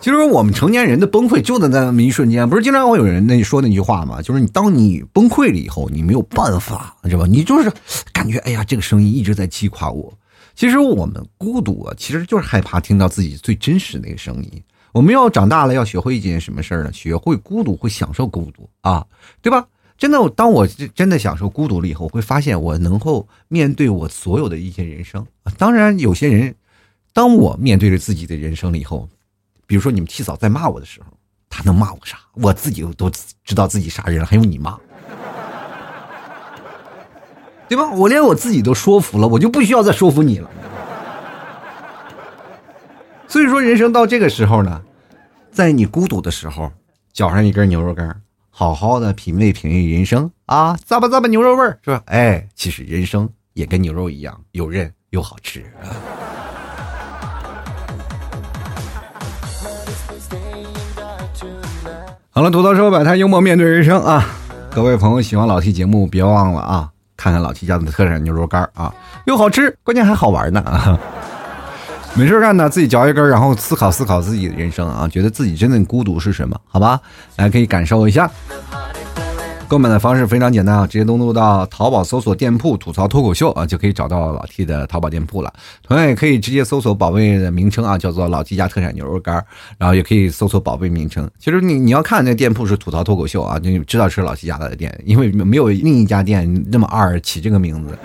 [0.00, 4.22] 其实我们成年人的崩溃就在那么一瞬间，不是经常会有人那说那句话吗？
[4.22, 7.26] 就是你当你崩溃了以后，你没有办法，知道吧？
[7.26, 7.70] 你就是
[8.12, 10.12] 感觉哎呀，这个声音一直在击垮我。
[10.54, 14.62] 其实我们孤独啊，其实就是害怕听到自己最真实那个声音。
[14.92, 16.92] 我们要长大了，要学会一件什么事儿呢？
[16.92, 19.04] 学会孤独，会享受孤独啊，
[19.42, 19.66] 对吧？
[19.98, 25.26] 真的，当我真的享受孤独了以后，我会发现我能够面对我所有的一些人生。
[25.58, 26.54] 当然，有些人，
[27.12, 29.08] 当我面对着自己的人生了以后，
[29.66, 31.08] 比如说你们七嫂在骂我的时候，
[31.50, 32.16] 他能骂我啥？
[32.34, 33.10] 我自己都
[33.44, 34.78] 知道自己啥人了，还用你骂？
[37.68, 37.90] 对吧？
[37.90, 40.48] 我连我自己都说服了，我就不需要再说服你了。
[43.26, 44.80] 所以说，人生到这个时候呢，
[45.50, 46.72] 在你孤独的时候，
[47.12, 48.22] 嚼上一根牛肉干。
[48.58, 52.02] 好好的品味品味人生啊，咂吧咂吧牛肉味儿是吧？
[52.06, 55.64] 哎，其实人生也跟牛肉一样，又韧又好吃。
[62.30, 64.26] 好了，吐槽说摆摊，幽默面对人生啊！
[64.72, 68.92] 各位朋友喜欢老 T 节目，别忘了啊，看看老 T 家的特产牛肉干啊，
[69.26, 70.98] 又好吃，关键还好玩呢啊！
[72.18, 76.60] 没事干呢，自己嚼一根，然后思考思考自己的人生啊，觉得自己真的孤独是什么？
[76.66, 77.00] 好吧，
[77.36, 78.28] 来可以感受一下。
[79.68, 85.52] 购买的方式非常简单啊，直接登录到淘宝搜索店铺“吐槽脱口秀”啊，就可以找到老 T 的淘宝店铺了。
[85.86, 89.34] 同样也可以直接搜索宝贝的名称啊，叫做老 T 家特产牛肉干
[89.78, 91.30] 然后也可以搜索宝贝名称。
[91.38, 97.96] 其实你你要看那店铺是吐槽脱口秀啊，就知道是老 T 家的店，因为没有另一家店那么二起这个名字。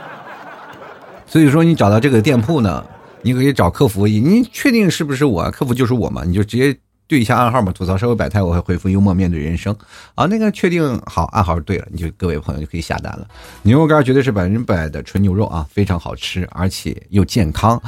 [1.26, 2.84] 所以说你找到这个店铺呢，
[3.22, 5.50] 你可以找客服，你确定是不是我？
[5.50, 6.76] 客服就是我嘛，你就直接。
[7.10, 9.76] 对一下暗号嘛，吐槽社会百态，我会回复幽默面对人生。
[10.14, 13.26] 啊，那个确定好暗号对了，你就各位朋友就可以下单了。
[13.62, 17.82] 牛肉干绝对是百分之百的纯牛肉啊，非常好吃，而且又健康。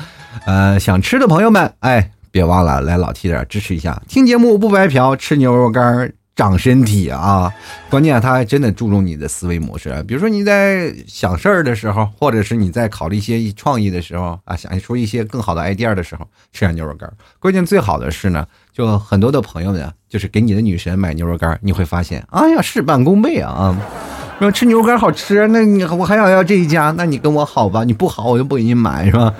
[0.45, 6.12] 呃，想吃的朋友们，哎，别忘了来老 T 这儿支持一下，听节目不白嫖，吃牛肉干。
[6.35, 7.53] 长身体啊，
[7.90, 10.03] 关键他还真的注重你的思维模式。
[10.09, 17.12] 比如说你在想事儿的时候，或者是你在考虑一些创意的时候啊，想出一些更好的 idea 的时候，吃点牛肉干。
[17.38, 23.77] 关键最好的是呢，就很多的朋友呢，就是给你的女神买牛肉干，你会发现，哎呀，事半功倍啊啊！
[24.38, 27.85] 说吃牛肉干好吃，那你我还想要这一家，那你跟我好吧？
[27.85, 29.33] 你不好，我就不给你买，是吧？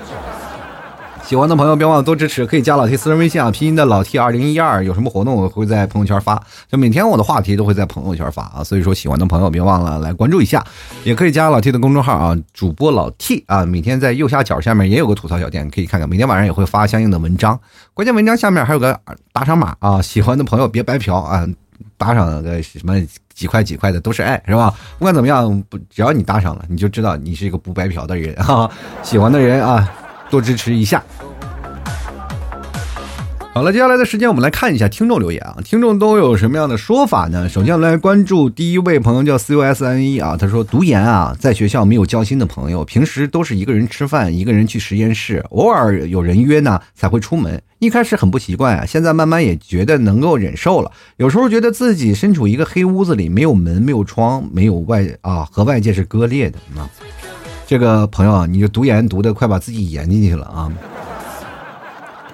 [1.33, 6.38] 喜欢的朋友别忘了多支持，可以加老 T 私人微信啊，拼音的老 T 二零一二，有什么活动我会在朋友圈发，
[6.71, 10.62] 就每天我的话题都会在朋友圈发啊，所以说喜欢的朋友别忘了来关注一下，
[11.05, 17.59] 也可以加老 T 的公众号啊，主播老 T 啊，每天在右下角下面也有个吐槽小店，可以看看，每天晚上也会发相应的文章，
[17.95, 19.01] 关键文章下面还有个
[19.33, 21.49] 打赏码啊，喜欢的朋友别白嫖啊，
[21.97, 22.95] 打赏个什么
[23.33, 24.75] 几块几块的都是爱是吧？
[24.99, 28.71] 不管怎么样，不只要你打赏了，你就知道你是一个不白嫖的人啊，
[29.03, 29.90] 喜欢的人啊。
[30.33, 31.05] 多支持一下。
[33.55, 37.47] 好了，接下来的时间我们来看一下听众留言啊，听众都有什么样的说法呢？
[37.47, 47.61] 首先来关注第一位朋友叫 C U S N E 啊，他说读研啊，在学校没有交心的朋友，平时都是一个人吃饭，一个人去实验室，偶尔有人约呢才会出门。
[47.79, 50.90] 一开始很不习惯啊，现在慢慢也觉得能够忍受了。
[51.18, 56.88] 有时候觉得自己身处一个黑屋子里，没有门，没有窗，没有外啊，和外界是割裂的啊。
[57.66, 60.70] 这个朋友啊，你就读研读的快把自己研进去了啊！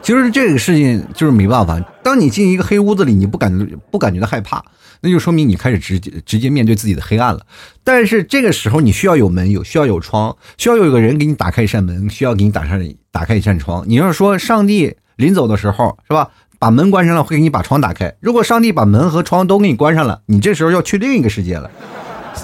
[0.02, 4.64] 其实这个事情就是没办法，当你进一个黑屋子里，你不感不感觉到害怕，
[5.02, 7.40] 那就说明你开始直接直接面对自己的黑暗了。
[7.84, 13.84] 但是这个时候你需要有门，有需要有窗，需要有个人给你打开一扇门，需要给你打上打开一扇窗。
[13.86, 18.14] 你要说上帝临走的时候是吧，把门关上了，会给你把窗打开。
[18.20, 21.70] 如果上帝把门和窗都给你关上了，你这时候要去另一个世界了。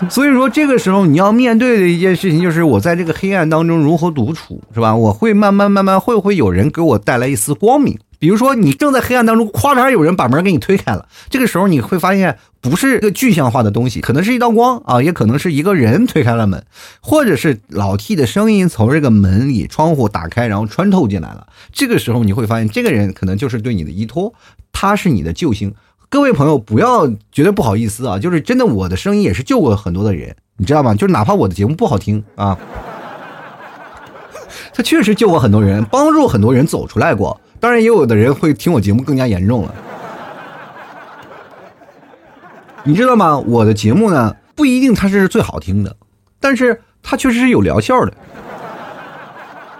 [0.11, 4.95] 所以说，这个时候你要面对的一件事情就是，我在这个黑暗当中如何独处，是吧？
[4.95, 7.99] 我会慢慢慢慢，会不会有人给我带来一丝光明？
[8.19, 16.65] 比如说，你正在黑暗当中，咵嚓有人把门给你推开了，这个时候你会发现，不是一个具象化的东西，可能是一道光啊，也可能是一个人推开了门，
[17.01, 21.47] 或者是老 T 的声音从这个门里、窗户打开，然后穿透进来了。
[21.73, 24.33] 这个时候你会发现，这个人可能就是对你的依托，
[24.73, 25.75] 他是你的救星。
[26.15, 28.21] 各位朋友，不要觉得不好意思啊！
[28.21, 30.95] 就是真的，我的声音也是救过很多的人，你知道吗？
[30.95, 32.57] 就是哪怕我的节目不好听啊，
[34.73, 37.41] 他确实救过很多人，帮助很多人走出来过。
[37.59, 39.75] 当然，也有的人会听我节目更加严重了。
[42.85, 43.37] 你知道吗？
[43.37, 45.97] 我的节目呢，不一定它是最好听的，
[46.39, 48.15] 但是它确实是有疗效的。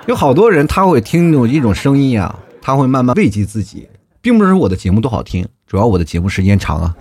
[0.07, 3.89] 有好多人他会听那种一种声音啊，他会慢慢慰藉自己。
[4.21, 6.95] 并不是我的节目多好听，主要我的节目时间长啊，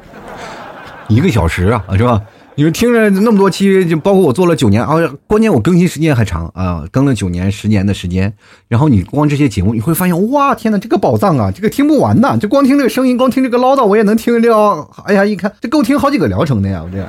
[1.10, 2.21] 一个小时啊，是吧？
[2.56, 4.95] 你们听着那么多期，就包括我做了九年啊，
[5.26, 8.32] 关键我更新时间还长啊，更了九年、十年的时间。
[8.67, 12.38] 然后你光这些节目，你会发现，哇，天哪，这个宝藏啊，这个听不完呐！
[12.39, 14.88] 就光听这个声音，光听这个唠叨，我也能听了。
[15.06, 17.04] 哎呀，一看这够听好几个疗程的呀，我这。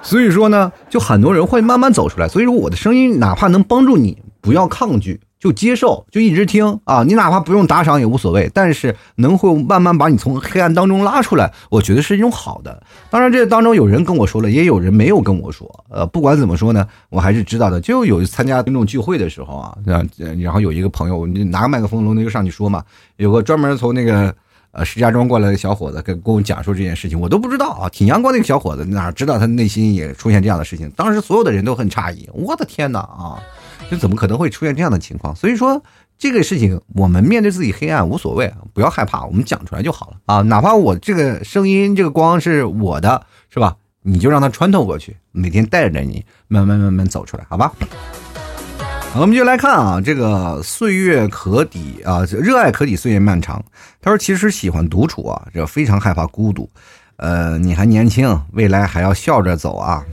[0.00, 2.28] 所以说呢，就很多人会慢慢走出来。
[2.28, 5.18] 所以说我的声音，哪怕能帮助你，不要抗拒。
[5.44, 7.04] 就接受，就一直听啊！
[7.04, 12.82] 你哪怕不用打赏也无所谓，但是能会慢慢把你从黑暗当中拉出来，我觉得是一种好的。
[13.10, 15.84] 当然，这当中有人跟我说了，也有人没有跟我说。
[15.90, 17.78] 呃，不管怎么说呢，我还是知道的。
[17.78, 22.82] 就有参加听众聚会的时候啊，然后有一个朋友，你拿个麦克风，龙就上去说嘛。
[23.16, 24.34] 有个专门从那个
[24.70, 30.90] 呃石家庄过来的小伙子跟跟我讲述这件事情，我都不知道啊，挺阳光的一个小伙子，哪知道他内心也出现这样的事情？
[30.96, 33.36] 当时所有的人都很诧异，我的天哪啊！
[33.90, 35.34] 这怎么可能会出现这样的情况？
[35.34, 35.82] 所以说，
[36.16, 40.42] 这个事情我们面对自己黑暗无所谓，不要害怕，我们讲出来就好了啊！
[40.42, 43.76] 哪怕我这个声音、这个光是我的，是吧？
[44.02, 47.72] 你就让它穿透过去，每天带着你，慢慢慢慢走出来，好吧？
[49.16, 53.64] 我们就来看啊，这个岁月可抵啊，热爱可抵岁月漫长。
[54.00, 56.68] 他说，其实喜欢独处啊，这非常害怕孤独。
[57.16, 60.04] 呃，你还年轻，未来还要笑着走啊。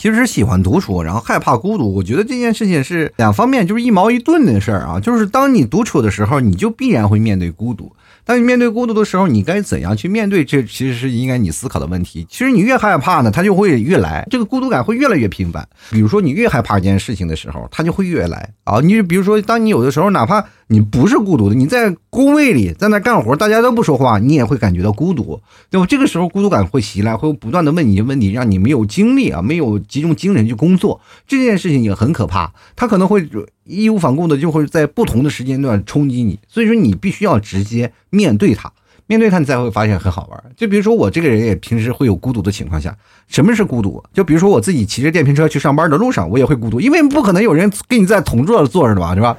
[0.00, 1.94] 其实喜欢独处，然后害怕孤独。
[1.94, 4.98] 我觉得这件事情是两方面，就是一矛一盾的事儿啊。
[4.98, 7.92] 就是当你独处的时候，你就必然会面对孤独。
[8.24, 10.42] 当你面对孤独的时候，你该怎样去面对？
[10.42, 12.26] 这其实是应该你思考的问题。
[12.30, 15.68] 其实你越害怕呢，它就会越来，这个孤独感会越来越频繁。
[15.90, 18.80] 比如说，你越害怕一件事情的时候，它就会越来啊。
[18.80, 25.40] 你比如说，当你有的时候，哪怕你不是孤独的，你在工位里在那干活，大家都不说话，你也会感觉到孤独，
[25.70, 25.86] 对吧？
[25.86, 31.00] 这个时候孤独感会袭来，会不断的问你问题，让你没有精力啊，没有集中精神去工作。
[31.26, 33.26] 这件事情也很可怕，他可能会。
[33.64, 38.72] 义无反顾的就会在不同的时间段冲击你，所以说你必须要直接面对他，
[39.06, 40.44] 面对他你才会发现很好玩。
[40.56, 42.92] 就比如说我这个人也平时会有孤独的情况下，
[43.28, 44.02] 什么是孤独？
[44.12, 49.36] 就比如说我自己骑着电瓶车去上班的路上，我也会孤独，因为不可能有人跟你在同座坐着的吧，是吧？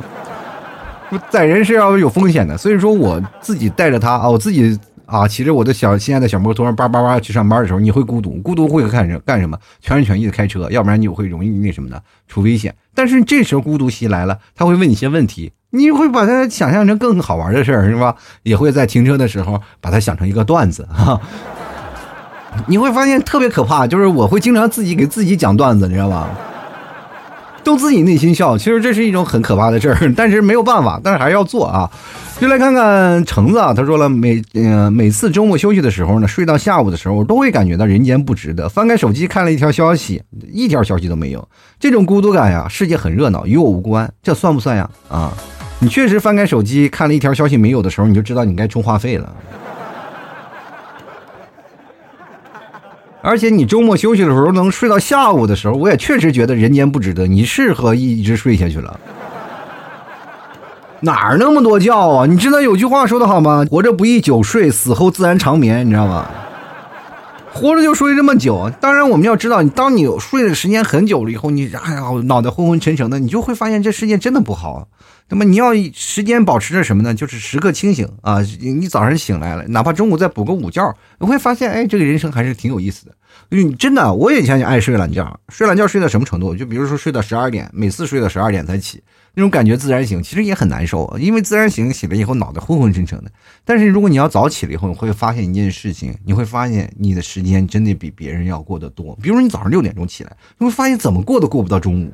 [1.29, 4.79] 载人是要有风险的，所以说我自己带着它啊，我自己。
[5.07, 9.57] 啊，骑着我的小心爱的小摩托，叭叭叭去上班的时候，你会孤独，孤独会干什干什么？
[9.81, 12.73] 全心全意的开车，要不然你会容易那什么的，出危险。
[12.95, 18.15] 但是这时候孤独袭来了，他会问你一些问题，你会把它想象成更好玩的事儿，是吧？
[18.43, 21.19] 也会在停车的时候把它想成一个段子哈。
[22.67, 26.29] 你会发现特别可怕，就是我会经常自己给自己讲段子，你知道吧？
[27.63, 31.89] 都自己内心笑，其实这是一种很可怕的事儿， 但是没有办法，但是还是要做啊。
[32.39, 38.67] 就来看看橙子啊，他说了，每嗯每次周末休息的时候呢，睡到下午的时候，都会感觉到人间不值得。
[38.67, 41.47] 翻开手机看了一条消息，一条消息都没有，
[41.79, 44.89] 这种孤独感呀，世界很热闹，与我无关，这算不算呀？
[45.07, 45.31] 啊，
[45.77, 49.31] 你确实翻开手机看了一条消息没有的时候，你就知道你该充话费了。
[53.21, 57.27] 而且你周末休息的时候能睡到下午的时候，我也确实觉得人间不值得。
[57.27, 58.99] 你适合一直睡下去了，
[61.01, 62.25] 哪儿那么多觉啊？
[62.25, 63.65] 你知道有句话说的好吗？
[63.69, 65.85] 活着不易久睡，死后自然长眠。
[65.85, 66.25] 你知道吗？
[67.53, 68.71] 活着就睡这么久。
[68.79, 74.87] 当然，我们要知道，你当你睡的时间很久了以后，你哎呀脑袋昏昏沉沉的，你就会发现这世界真的不好。
[75.31, 77.15] 那么你要时间保持着什么呢？
[77.15, 78.39] 就是时刻清醒啊！
[78.59, 83.15] 你早上醒来了，哪怕中午再补个午觉，你会发现，哎，这个人生还是挺有意思的。
[83.47, 86.53] 你真的，我以前爱睡懒觉，睡懒觉睡到什么程度？
[86.53, 89.01] 就比如说睡到十二点，每次睡到十二点才起，
[89.33, 93.31] 那种感觉自然醒，其实也很难受，因为自然醒醒了以后脑袋昏昏沉沉的。
[93.63, 99.17] 但是如果你要早起了以后，你会发现一件事情，你会发现你的时间真的比别人要过得多。
[99.21, 102.11] 比如说你早上六点钟起来，你会发现怎么过都过不到中午。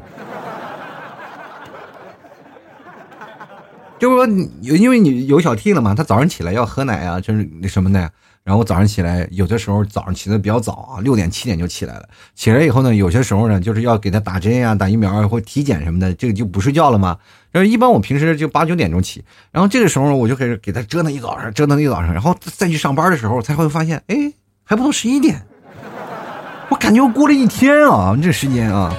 [3.99, 8.11] 就是说，你因为你有小 T 了嘛，他早上起来要喝奶啊，就是那什么的。
[8.43, 12.07] 然后早上起来，有的时候早上起的比较早啊，六点七点就起来了。
[12.33, 17.17] 起来以后呢，有些时候呢，就是要给他打针呀、打疫苗啊，或体检什么的，这个就不睡觉了嘛。
[17.51, 19.21] 然后一般我平时就八九点钟起，
[19.51, 24.15] 然后这个时候我就开始给他折腾一早上，折腾一早上，然后再去上班的时候才会发现，哎，
[24.63, 25.45] 还不到十一点，
[26.69, 28.95] 我感觉我过了一天啊，这时间啊。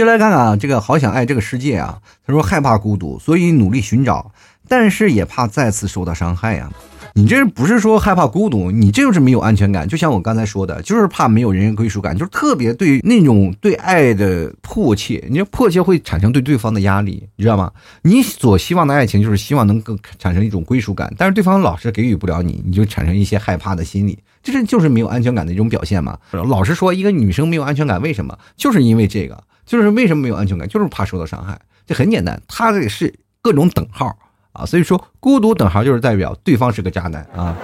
[0.00, 1.98] 就来看看啊，这个好想爱这个世界啊。
[2.26, 4.32] 他说害怕孤独，所以努力寻找，
[4.66, 6.70] 但是也怕再次受到伤害呀。
[7.14, 9.86] 你这不是说害怕孤独，你这就是没有安全感。
[9.86, 15.22] 就像我刚才说的，就是怕没有人归属感，就是特别对那种对爱的迫切。
[15.28, 17.70] 你说迫切会产生对对方的压力，你知道吗？
[18.00, 24.18] 你所希望的爱情就是希望能够产生一种归属感，但是对方老是给予不了你，你就产生一些害怕的心理。
[24.42, 26.16] 这是就是没有安全感的一种表现嘛。
[26.30, 28.38] 老实说，一个女生没有安全感，为什么？
[28.56, 29.42] 就是因为这个。
[29.70, 31.56] 就是为什么没有安全感，就是怕受到伤害。
[31.86, 34.18] 这很简单，他这是各种等号
[34.52, 34.66] 啊。
[34.66, 37.56] 所以说，孤独等号就是代表对方是个渣男啊。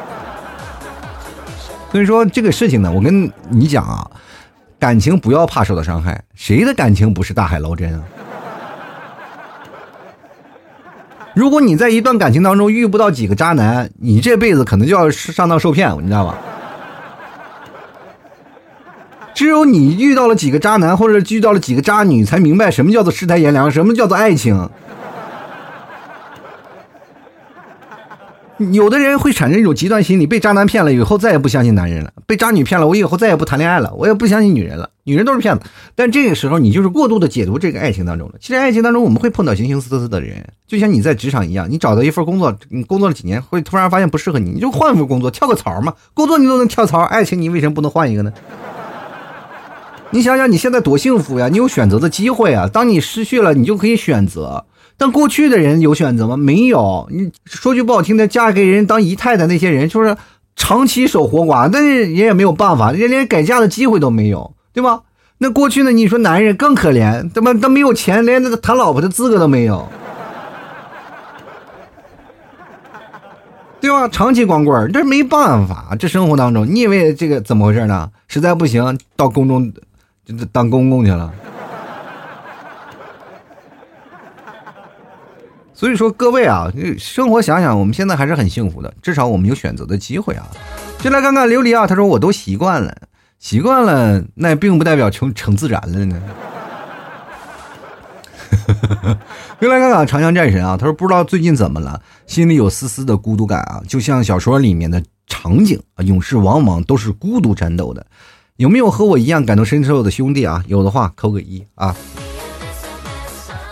[1.91, 4.09] 所以说这个事情呢，我跟你讲啊，
[4.79, 6.23] 感情不要怕受到伤害。
[6.37, 8.05] 谁的感情不是大海捞针啊？
[11.35, 16.39] 如果你在一段感情当中遇不到几个渣男，你这辈子可能就要上当受骗，你知道吗？
[19.37, 24.71] 只有你遇到了几个渣男，或者遇到了几个渣女，才明白什么叫做世态炎凉，什么叫做爱情。
[28.73, 34.89] 有的人会产生一种极端心理，被渣男骗了以后，再也不相信男人了；被渣女骗了，我以后再也不谈恋爱了，我也不相信女人了。
[35.05, 35.67] 女人都是骗子。
[35.95, 38.37] 但这个时候，你就是过度的解读这个爱情当中了。
[38.41, 45.93] 其实爱情当中，我们会碰到形形色色的人，就像你在职场一样，你找到一份工作，你工作了几年，会突然发现不适合你，你就换份工作，跳个槽嘛。
[46.15, 48.33] 工作你都能跳槽，爱情你为什么不能换一个呢？
[50.11, 51.49] 你想想，你现在多幸福呀！
[51.49, 52.69] 你有选择的机会啊！
[52.73, 54.65] 当你失去了，你就可以选择。
[54.97, 56.37] 但过去的人有选择吗？
[56.37, 57.09] 没有。
[57.11, 60.17] 你说句不好听的，嫁给人当姨太太那些人，就是
[60.55, 65.03] 长期守活寡，但是人也没有办法，人连改嫁的机会都没有，对吧？
[65.39, 65.91] 那过去呢？
[65.91, 69.87] 你说男人更可怜，他妈他没有钱，连那个谈老婆的资格都没有，
[73.81, 74.09] 对吧？
[74.09, 78.09] 长期光棍这没办法，这生活当中，你以为这个怎么回事呢？
[78.29, 79.71] 实在不行，到宫中。
[80.27, 81.33] 就当公公去了。
[85.73, 90.47] 所以说，各位啊，生活想想，我们现在还是很幸福的，至少我们有选择的机会啊。
[90.99, 92.97] 就来看看琉璃啊，他说我都习惯了，
[93.39, 96.23] 习惯了，那并不代表成成自然了呢。
[99.61, 108.07] 又来看看长江战神啊，他说不知道最近怎么了，心里有丝丝的孤独感啊，就像小说里面的场景啊，勇士往往都是孤独战斗的。
[108.57, 110.65] 有没有和我一样感同身受的兄弟啊？
[110.67, 111.95] 有的话扣个一啊。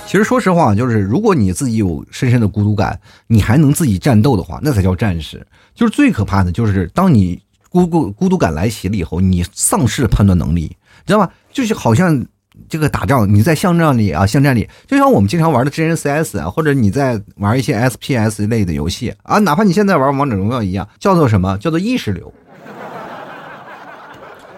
[0.06, 5.44] 其实说实话，就是如果你自己有深深的孤独感，你还能自己战斗的话，那才叫战士。
[5.74, 10.76] 就是最可怕的就是当你孤孤孤独感来袭了以后，你丧失了判断能力，
[11.06, 11.32] 知道吧？
[11.50, 12.24] 就是好像
[12.68, 21.56] 这个打仗，你在巷战里啊，巷战里，就像我们经常玩的真人 CS 啊，或者你在玩一些 SPS 类的游戏啊，哪怕你现在玩王者荣耀一样，叫做什么？
[21.56, 22.30] 叫做意识流。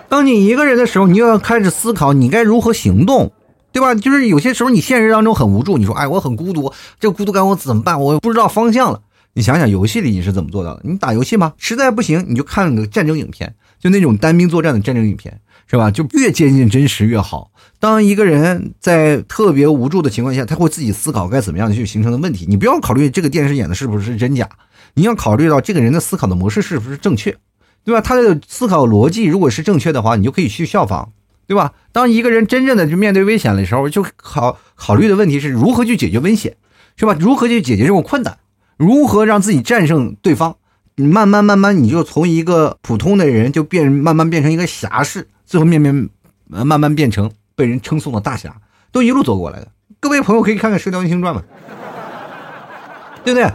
[0.09, 3.33] 当你一个人的时候，你要开始思考你该如何行动。
[3.73, 3.95] 对吧？
[3.95, 8.01] 就是有些时候你现实当中很无助，你说哎，我很孤独，这个孤独感我怎么办？
[8.01, 9.03] 我不知道方向了。
[9.35, 10.81] 你想想游戏里你是怎么做到的？
[10.83, 11.53] 你打游戏吗？
[11.59, 15.91] 实在不行你就看个战争影片，就那种单兵作战的战争影片，是吧？
[15.91, 17.51] 就越接近真实越好。
[17.79, 22.47] 当一个人在特别无助的情况下，他会自己思考该怎么样去形成的问题。
[22.49, 24.49] 你不要考虑这个电视演的是不是真假，
[24.95, 27.37] 你要考虑到这个人的思考的模式是不是正确，
[27.87, 28.03] 对吧？
[28.03, 31.13] 他的思考逻辑如果是正确的话，你就可以去效仿。
[31.49, 31.75] 对吧？
[31.93, 36.57] 当一个人真正的就面对危险的时候，就考考虑的问题是如何去解决危险，
[36.97, 37.17] 是吧？
[37.21, 38.37] 如何去解决这种困难？
[38.77, 40.57] 如何让自己战胜对方？
[40.97, 46.09] 你慢慢慢慢，你就从一个普通的人就变慢慢变成一个侠士，最后面面
[46.49, 48.57] 慢慢变成被人称颂的大侠，
[48.91, 49.69] 都一路走过来的。
[50.01, 51.45] 各位朋友可以看看《射雕英雄传》嘛，
[53.23, 53.49] 对不对？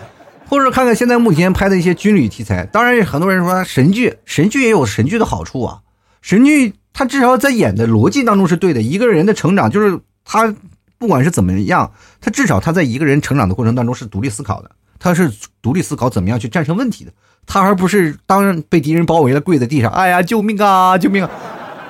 [0.52, 2.66] 或者看看现在目前拍的一些军旅题材。
[2.66, 5.80] 当然，很多人说神剧，神剧也有神剧的好处啊，
[6.22, 6.74] 神剧。
[6.92, 8.82] 他至少在演的逻辑当中是对的。
[8.82, 10.54] 一个人的成长，就是他
[10.98, 11.90] 不管是怎么样，
[12.20, 15.32] 他至少他在一个人成长的过程当中是独立思考的，他是
[15.62, 17.14] 独立思考怎么样去战胜问题的。
[17.48, 21.32] 他而不是当被敌人包围了跪在地上，哎呀，救命啊，救命啊！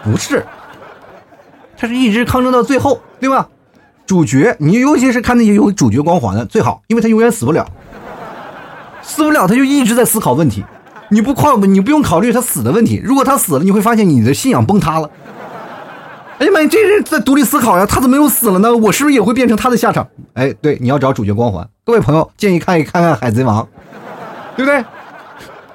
[0.03, 0.45] 不是，
[1.76, 3.49] 他是一直抗争到最后，对吧？
[4.05, 7.68] 主角，你尤其是看那些有主角光环的最好，因为他永远死不了，
[9.02, 10.64] 死不了他就一直在思考问题。
[11.10, 13.02] 你不考，你不用考虑他死的问题。
[13.04, 15.10] 如果他死了，你会发现你的信仰崩塌了。
[16.39, 18.76] 哎呀妈呀，这人在独立思考呀，他怎么又死了呢？
[18.76, 20.08] 我是不是也会变成他的下场？
[20.34, 21.68] 哎，对，你要找主角光环。
[21.84, 23.62] 各位朋友，建议看一看看《海贼王》，
[24.56, 24.84] 对不对？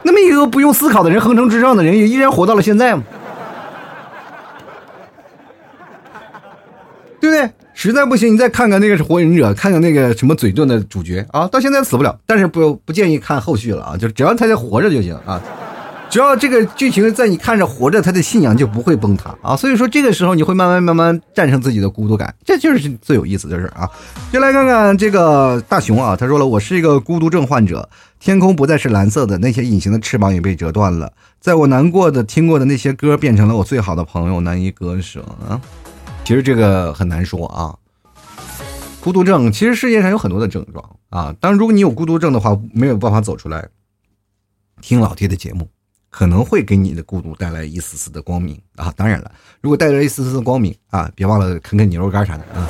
[0.03, 3.03] 那么一个不用思考的人，横冲直撞的人，也依然活到了现在嘛，
[7.21, 7.51] 对不对？
[7.79, 15.39] 实在不行，你再看看那个是火影忍者，看看那个什么嘴遁的主角啊，到现在死不了，但是不不建议看后续了啊，就只要他在活着就行啊，
[16.09, 23.87] 只要这个剧情在你看着活着，他的信仰就不会崩塌啊，所以说这个时候你会慢慢慢慢战胜自己的孤独感，这就是最有意思的事啊。
[24.33, 27.87] 就来看看这个大熊啊，他说了，我是一个孤独症患者，
[28.19, 31.13] 天空不再是蓝色的，那些隐形的翅膀也被折断了，
[31.43, 35.61] 在我难过的听过的那些歌，变成了我最好的朋友，难以割舍啊。
[36.27, 37.79] 其实这个很难说啊，
[39.01, 41.33] 孤独症其实世界上有很多的症状啊。
[41.41, 43.69] 当然，如果你有孤独症的话，没有办法走出来，
[44.81, 45.69] 听老爹的节目，
[46.11, 48.93] 可能会给你的孤独带来一丝丝的光明啊。
[48.97, 52.69] 当然了，如果带着一丝丝的光明啊，别忘了啃啃牛肉干啥的啊。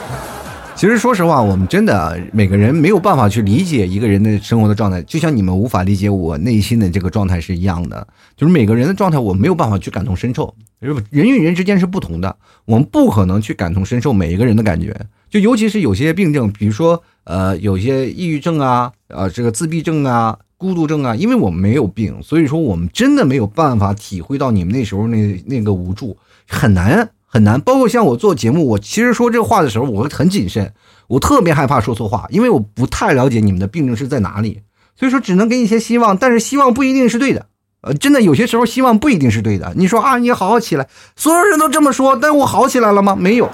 [0.77, 8.07] 其实说实话，我们真的每个人没有办法去理解一个人的生活的状态，就像你们无法理解我内心的这个状态是一样的。
[8.37, 10.55] 就是每个人的状态，我没有办法去感同身受。
[10.79, 14.95] 人与人之间是不同的，我们不可能去感同身受每一个人的感觉。
[15.31, 27.61] 就尤其是有些病症，比如说呃，有些抑郁症啊，呃，这个自闭症啊，孤独症啊，因为我们没有病，所以说我们真的没有办法体会到你们那时候那那个无助，很难很难。
[27.61, 30.73] 包括像我做节目，我其实说这话的时候，我会很谨慎，
[31.07, 34.63] 我特别害怕说错话，因为我不太了解你们的病症是在哪里，
[34.99, 37.45] 所以说只能给你一些希望，但是希望不一定是对的。
[37.83, 39.75] 呃，真的有些时候希望不一定是对的。
[39.77, 43.15] 你说啊，你好好起来，所有人都这么说，但我好起来了吗？
[43.15, 43.51] 没有，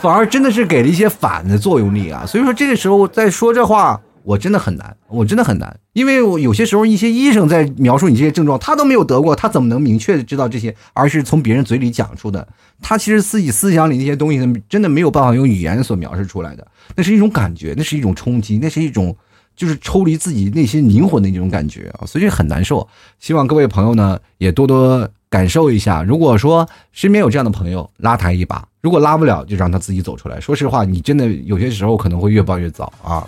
[0.00, 2.24] 反而真的是给了一些反的作用力啊。
[2.24, 10.74] 所以说这个时候在说这话，我真的很难，我真的很难，因为我有些时候一些医生在描述你这些症状，他都没有得过，他怎么能明确的知道这些？
[10.94, 12.48] 而是从别人嘴里讲出的，
[12.82, 16.66] 他其实自己思想里那些东西，真的没有办法用语言所描述出来的。
[16.96, 19.16] 那是一种感觉，那是一种冲击，那是一种。
[19.54, 22.86] 就是抽离自己内心灵魂的那种感觉啊，所以很难受。
[23.18, 26.02] 希望各位朋友呢也多多感受一下。
[26.02, 30.38] 如果说身边有这样的朋友，拉他一把；如果拉不了，就让他自己走出来。
[30.38, 33.26] 说实话，你真的有些时候可能会越抱越早啊，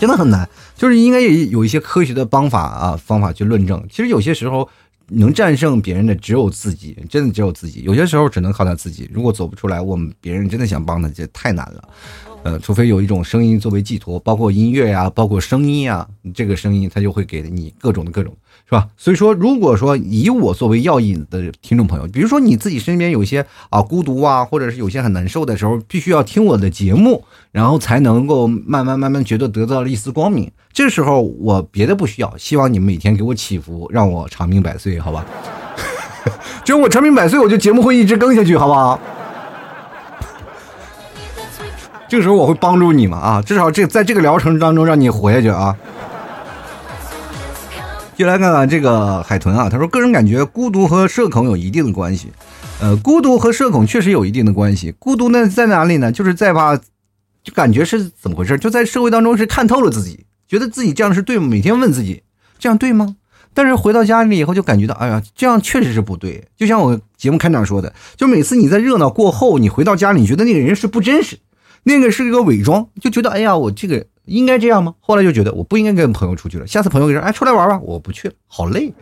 [0.00, 0.48] 真的很难。
[0.76, 3.82] 就是应该也有一些科学的方法啊方法去论证。
[3.90, 4.68] 其实有些时候，
[5.08, 7.82] 能战胜别人的只有自己，真的只有自己。
[7.82, 9.08] 有些时候只能靠他自己。
[9.12, 11.88] 如果走不出来，我们别人真的想帮他，这太难了。
[12.44, 18.36] 呃，除非有一种声音作为寄托，包括音乐呀，包括声音呀，这个声音它就会给你各种的各种，
[18.66, 18.86] 是吧？
[18.98, 30.52] 所以说，如果说以我作为要引的听众朋友，比如说你自己身边有些啊孤独啊，或者是有些很难受的时候，必须要听我的节目，然后才能够慢慢慢慢觉得得到了一丝光明。
[30.70, 35.24] 这时候我别的不需要，希望你们每天给我祈福，让我长命百岁，好吧？
[36.62, 39.00] 只有我长命百岁，我就节目会一直更下去，好不好？
[42.14, 45.76] 这个时候我会帮助你们啊，至少这在这个疗程当中让你活下去啊。
[48.14, 52.28] 就来看看这个海豚啊，他说个人感觉孤独和社恐有一定的关系，
[52.80, 54.94] 呃，孤独和社恐确实有一定的关系。
[54.96, 56.12] 孤独呢在哪里呢？
[56.12, 56.76] 就是在把
[57.42, 58.56] 就感觉是怎么回事？
[58.58, 61.40] 就在社会当中是看透了自己，觉得自己这样是对？
[61.40, 62.22] 每天问自己
[62.60, 63.16] 这样对吗？
[63.52, 66.46] 但是回到家里以后就感觉到，哎呀，这样确实是不对。
[66.56, 71.36] 就像我节目开场说的，就每次你在热闹过后，你回到家里，你觉得那个人是不真实。
[71.84, 74.94] 那个是一个伪装，就觉得哎呀，我这个应该这样吗？
[75.00, 76.66] 后来就觉得我不应该跟朋友出去了。
[76.66, 78.92] 下次朋友说，哎，出来玩吧，我不去了，好累，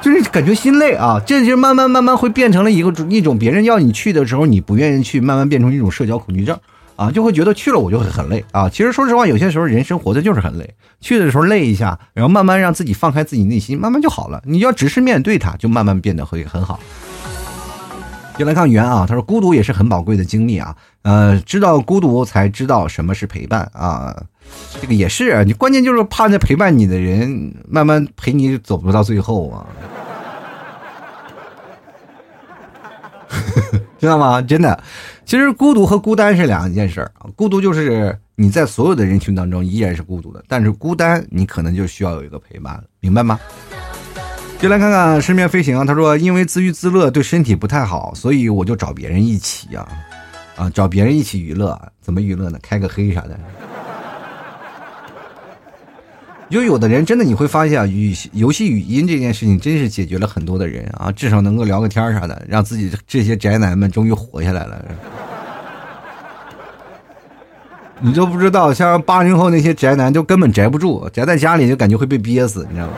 [0.00, 1.20] 就是感觉心累啊。
[1.26, 6.56] 这就慢慢慢慢会变成了一个一种别人要你去的时候，你不愿意去，慢慢变成一种社交恐惧症
[6.94, 8.68] 啊，就会觉得去了我就会很累啊。
[8.68, 14.40] 其实说实话，有些时候人生活的就是很累，去的时候累一下，然后慢慢让自己放开自己内心，慢慢就好了。
[14.44, 16.78] 你要直视面对它，就慢慢变得会很好。
[18.40, 24.16] 就来看圆啊，他说孤独也是很宝贵的经历啊，呃，知道孤独才知道什么是陪伴啊，
[24.80, 29.66] 这个也是，你关键就是怕那陪伴你的人慢慢陪你走不到最后啊，
[34.00, 34.40] 知道吗？
[34.40, 34.82] 真的，
[35.26, 43.38] 其实孤独和孤单是两件事啊，孤独就是你在所有的人群当中依然是孤独的，但是孤单你可能就需要有一个陪伴，明白吗？
[44.60, 49.88] 就来看看身边飞行啊，他说因为自娱自乐对身体不太好，所以我就找别人一起啊，
[50.54, 52.58] 啊找别人一起娱乐，怎么娱乐呢？
[52.60, 53.40] 开个黑啥的。
[56.50, 64.84] 就有的人真的你会发现啊，语游戏语音这件事情真是解决了很多的人啊，至少能够聊个天啥的，让自己这些宅男们终于活下来了。
[68.00, 72.92] 你都不知道，像八零后那些宅男就根本宅不住，宅在家里就感觉会被憋死，你知道吗？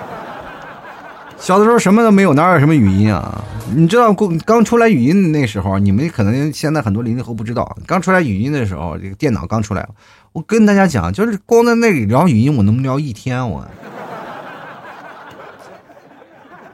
[1.43, 3.45] 小的时候什么都没有，哪有什么语音啊？
[3.75, 4.15] 你知道
[4.47, 9.85] 刚出来语音那时候，你们可能现在很多零零后不知道，刚出来语音的时候，这个电脑刚出来，
[10.31, 13.67] 我跟大家讲，就是光在那里聊语音，我能聊一天，我，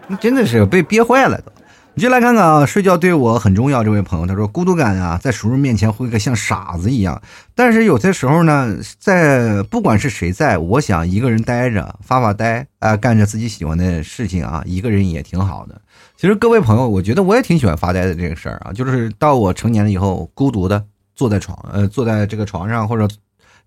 [0.21, 1.51] 真的是被憋坏了都。
[1.99, 3.83] 你就来看看啊，睡觉对我很重要。
[3.83, 7.21] 这位朋友他说，孤独感啊，在熟人面前会个像傻子一样。
[7.57, 15.81] 但是有些时候呢，在不管是谁在，我想一个人待着发发呆啊，干着自己喜欢的事情啊，一个人也挺好的。
[16.17, 20.85] 其实各位朋友，我觉得我也挺喜欢发呆的这个事儿啊，就是到我成年了以后，孤独的
[21.17, 23.09] 坐在床呃，坐在这个床上或者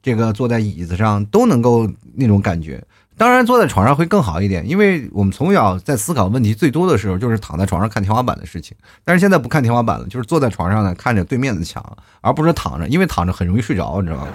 [0.02, 2.82] 这个坐在椅子上，都能够那种感觉。
[3.22, 8.76] 当然，坐在床上会更好一点，因为我们从小在思考问题最多的时候，就是躺在床上看天花板的事情。
[9.06, 11.86] 但是现在不看天花板了，就是坐在床上呢，看着对面的墙，
[12.22, 14.28] 而不是躺着，因为躺着很容易睡着，你知道吗？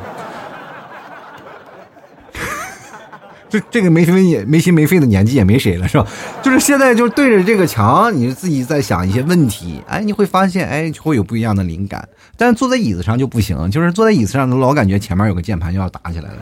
[3.51, 6.07] 这这个没心也没心没肺的年纪也没谁了，是吧？
[6.41, 12.09] 就是现在就对着这个墙，你自己在想一些问题，哎，你会发现，哎，会有不一样的灵感。
[12.37, 16.37] 但是坐在椅子上就不行，就是坐在椅子上，老感觉前面有个键盘就要打起来了。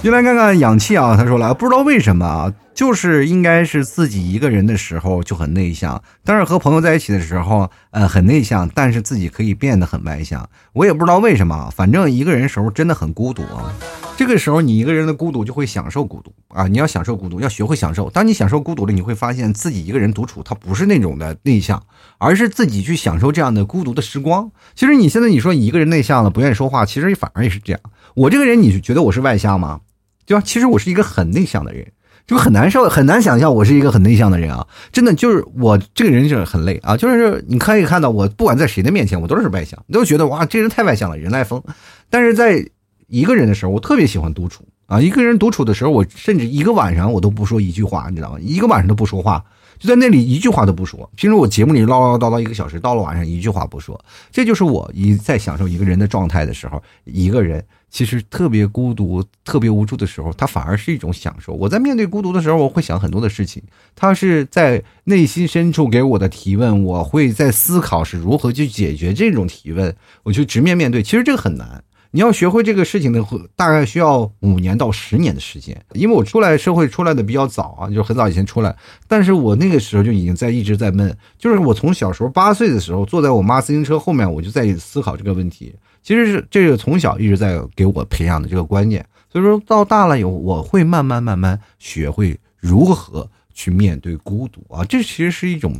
[0.00, 10.48] 就来看看氧气啊，他说了，不知道为什么啊，就是应该是自己一个人的时候就很内向，但是和朋友在一起的时候，呃，很内向，但是自己可以变得很外向。
[10.72, 13.70] 我也不知道为什么，反正一个人时候真的很孤独啊。
[14.16, 18.08] 这个时候你一个人的孤独就会享受孤独啊，你要享受孤独，要学会享受。
[18.08, 21.82] 当你享受孤独了，你会发现自己一个人独处，他不是那种的内向，
[22.18, 24.50] 而是自己去享受这样的孤独的时光。
[24.74, 27.80] 其实你现在你说你一个人内向了，不愿意说话，其实反而也是这样。
[28.14, 29.80] 我这个人，你觉得我是外向吗？
[30.28, 30.42] 对吧？
[30.44, 31.84] 其实我是一个很内向的人，
[32.26, 34.66] 就很难受，很难想象我是一个很内向的人啊！
[34.92, 36.94] 真的就是我这个人就是很累啊！
[36.94, 41.62] 就是你可以看到我，不管在谁的面前，我都是外向，都觉得哇，这人太外向了，人来疯。
[42.10, 42.62] 但是在
[43.06, 45.00] 一个人的时候，我特别喜欢独处啊！
[45.00, 48.38] 一个人独处的时候，我甚至一个晚上我都不说一句话，你知道吗？
[48.38, 49.42] 一个晚上都不说话，
[49.78, 51.08] 就在那里一句话都不说。
[51.16, 53.98] 平时我节目里唠唠叨叨一个小时，到了晚上一句话不说，
[54.30, 57.64] 这就是我一在享受一个人的状态的时候，一个人。
[57.90, 61.54] 其实特别孤独、特别无助的时候，他反而是一种享受。
[61.54, 63.62] 我在面对孤独的时候，我会想很多的事情。
[63.96, 69.96] 他是在内心深处给我的提问，我会在思考是如何去解决这种提问。
[70.22, 71.82] 我去直面面对，其实这个很难。
[72.10, 73.22] 你要学会这个事情的，
[73.54, 75.78] 大概需要五年到十年的时间。
[75.92, 78.74] 因为我出来社会出来的比较早啊，就很早以前出来，
[79.06, 85.74] 但是我那个时候就已经在一直在闷，就是我从小时候八岁的时候坐在我妈自行车后面，我就在思考这个问题。
[86.02, 94.82] 其实是这个从小一直在给我培养的这个观念，所以说到大了以后，我会慢慢慢慢学会如何去面对孤独啊。
[94.84, 95.74] 这其实是一种，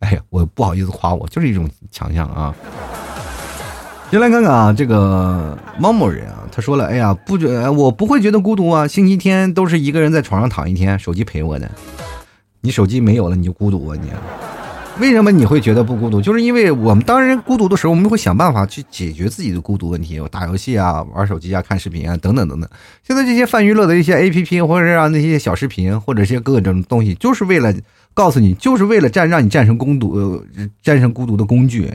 [0.00, 2.52] 哎呀，我不好意思夸我，就是一种强项啊。
[4.14, 11.68] 先来看看啊，这个猫某人啊，他说了，哎呀，不觉我不会觉得孤独啊，星期天都是一个人在床上躺一天，手机陪我的。
[12.60, 14.08] 你手机没有了，你就孤独啊你？
[15.00, 16.20] 为什么你会觉得不孤独？
[16.22, 22.70] 就是因为我们当然孤独的时候，我们会想办法去解决自己的孤独问题，打游戏啊，玩手机啊，看视频啊，等等等等。
[23.02, 27.74] 现在这些泛娱乐的一些 A P P，或者是啊那些小视频，或者些各种东西，就是为了
[28.14, 30.40] 告诉你，就是为了战让你战胜孤独，
[30.84, 31.92] 战胜孤独的工具。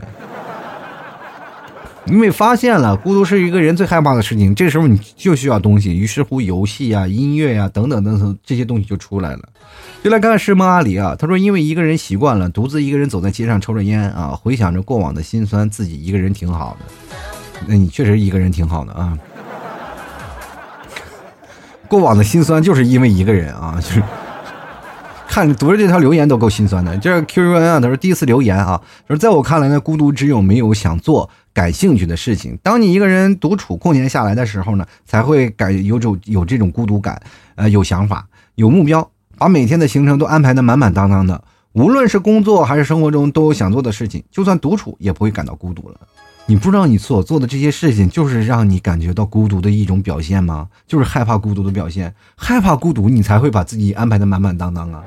[2.06, 9.48] 因为发现了孤独是一个人最害怕的事情，这时候你就需要东西，于是乎游戏啊、音乐呀等等等等这些东西就出来了。
[10.02, 16.86] 就来看看师梦阿里啊，他说因为一个人习惯了独自一个人走在街上抽着烟啊，回想着过往的辛酸，自己一个人挺好的。
[17.66, 19.16] 那你确实一个人挺好的啊。
[21.86, 24.02] 过往的辛酸就是因为一个人啊，就是
[25.30, 26.98] 看读着这条留言都够心酸的。
[26.98, 31.30] 这是 Q U N 啊，他说第一次留言啊，说在我看来呢，孤独只有没有想做。
[31.52, 37.20] 感兴趣的事情，当你一个人独处空闲下来的时候呢，才会感有种有这种孤独感，
[37.56, 41.42] 呃，有想法，有目标，把每天的行程都安排的满满当当的。
[41.72, 45.96] 无论是工作还是生活中，都有想做的事情，就算独处也不会感到孤独了。
[46.50, 50.66] 你不知道你所做的这些事情，就是让你感觉到孤独的一种表现吗？
[50.84, 55.04] 就是害怕孤独的表现，害怕孤独，你才会把自己安排的满满当当啊。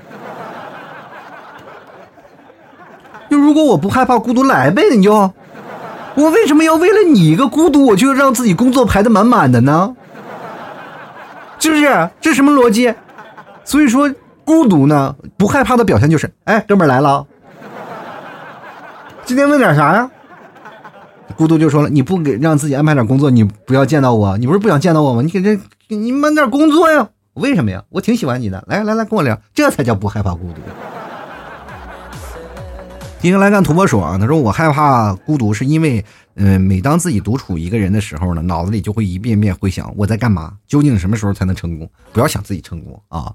[3.29, 5.33] 就如果我不害怕孤独，来呗，你就。
[6.15, 9.93] 我为什么要为了你一个孤独，我就让自己工作排的满满的呢？
[11.59, 12.09] 是不是？
[12.21, 12.93] 这什么逻辑？
[13.65, 14.09] 所以说，
[14.45, 17.27] 孤独呢，不害怕的表现就是，哎，哥们儿来了，
[19.25, 20.09] 今天问点啥呀？
[21.35, 25.21] 孤独就说了，你不给让自己安排点工作，你不要见到我，你不是不想见到我吗？
[25.21, 27.09] 你给这，你忙点工作呀？
[27.33, 27.83] 为什么呀？
[27.89, 30.61] 我挺喜欢你的，来来来，跟我聊，这才叫不害怕孤独。
[33.19, 36.03] 今天来看土拨鼠啊，他说我害怕孤独，是因为，
[36.35, 41.89] 嗯，每当自己独处一个人的时候呢，脑子里就会一遍遍回想我在干嘛，究竟什么时候才能成功？
[42.11, 43.31] 不要想自己成功啊，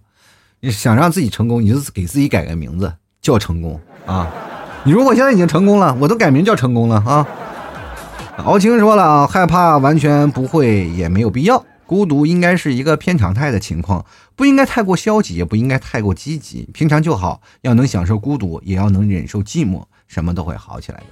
[0.60, 2.92] 你想让自己成功，你就给自己改个名字
[3.22, 4.28] 叫成功啊。
[4.84, 7.26] 你说我现在已经成功了，我都改名叫成功了啊。
[8.44, 11.64] 敖青说了啊，害怕完全不会，也没有必要。
[11.86, 14.04] 孤独应该是一个偏常态的情况，
[14.36, 17.40] 不应该太过消极，也不应该太过积极，平常就好。
[17.62, 21.04] 要能享受孤独，也要能忍受寂寞，什么都会好起来的。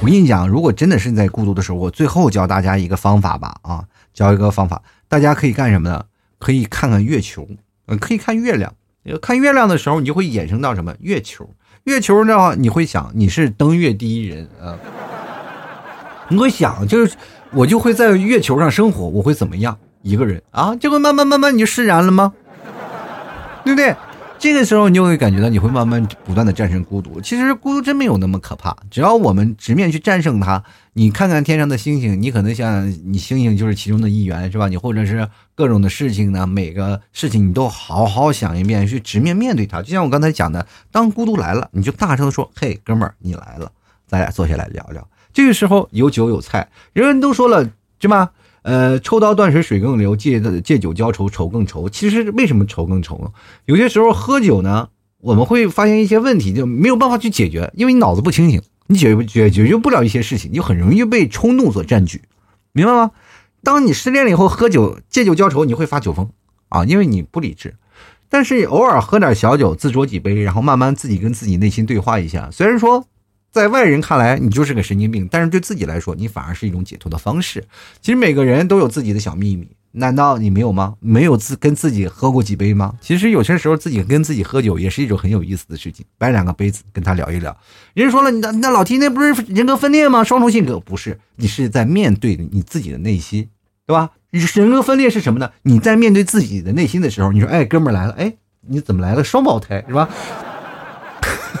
[0.00, 3.84] 我跟你讲，如果真的是在孤独的时候，我最后教大家一个方法吧，啊，
[4.14, 6.06] 教一个方法，大家可以干什么呢？
[6.38, 7.46] 可以看看月球，
[7.86, 8.72] 嗯，可以看月亮。
[9.20, 10.94] 看月亮的时候，你就会衍生到什么？
[11.00, 11.50] 月球，
[11.84, 14.78] 月球的话，你会想你是登月第一人啊，
[16.30, 17.12] 你会想就是。
[17.52, 19.76] 我就会在月球上生活，我会怎么样？
[20.02, 22.32] 一个人啊，就会慢慢慢慢你就释然了吗？
[23.64, 23.92] 对不对？
[24.38, 27.20] 这个时候你就会感觉到你会慢慢不断的战胜孤独。
[27.20, 30.62] 其实孤独真没有那么可怕，只要我们直面去战胜它。
[30.92, 34.68] 你看看天上的星星，你可能像你星星就是其中的一员，是吧？
[34.68, 39.82] 你或者是各种的事情呢，每个事情你都好好想一遍，去直面面对它。
[39.82, 43.72] 就像我刚才讲的，当孤独来了，你就大声的说：“嘿，哥们儿，你来了，
[44.06, 47.70] 咱俩坐下来聊聊。”这个时候有酒有菜，人人都说了，
[48.00, 48.32] 是吧？
[48.62, 51.88] 呃，抽刀断水水更流，借借酒浇愁愁更愁。
[51.88, 53.30] 其实为什么愁更愁呢？
[53.64, 54.90] 有些时候喝酒呢，
[55.22, 62.20] 我们会发现一些问题，就没有办法去解决，因为你脑子不清醒，你解决解决不了一些事情，你就很容易被冲动所占据，
[62.72, 63.12] 明白吗？
[63.62, 66.28] 当你失恋了以后，喝酒借酒浇愁，你会发酒疯
[66.68, 67.76] 啊，因为你不理智。
[68.28, 73.06] 但是偶尔喝点小酒，自酌几杯，然后慢慢自己跟自己内心对话一下，虽然说。
[73.52, 77.64] 在外人看来，你就是个神经病，但是对自己来说，你反而是一种解脱的方式。
[78.00, 80.94] 其实每个人都有自己的小秘密，难道你没有吗？
[81.00, 82.94] 没有自跟自己喝过几杯吗？
[83.00, 87.56] 其实有些时候自己跟自己喝酒也是一种很有意思的事情，摆两个杯子跟他聊一聊。
[87.94, 90.22] 人说了，你那那老提那不是人格分裂吗？
[90.22, 93.48] 双重性格不是，你是在面对你自己的内心，
[93.84, 94.10] 对吧？
[94.30, 95.50] 人格分裂是什么呢？
[95.62, 98.32] 你在面对自己的内心的时候，你说，哎，哥们来了，哎，
[98.68, 100.08] 你怎么来了双胞胎，是吧？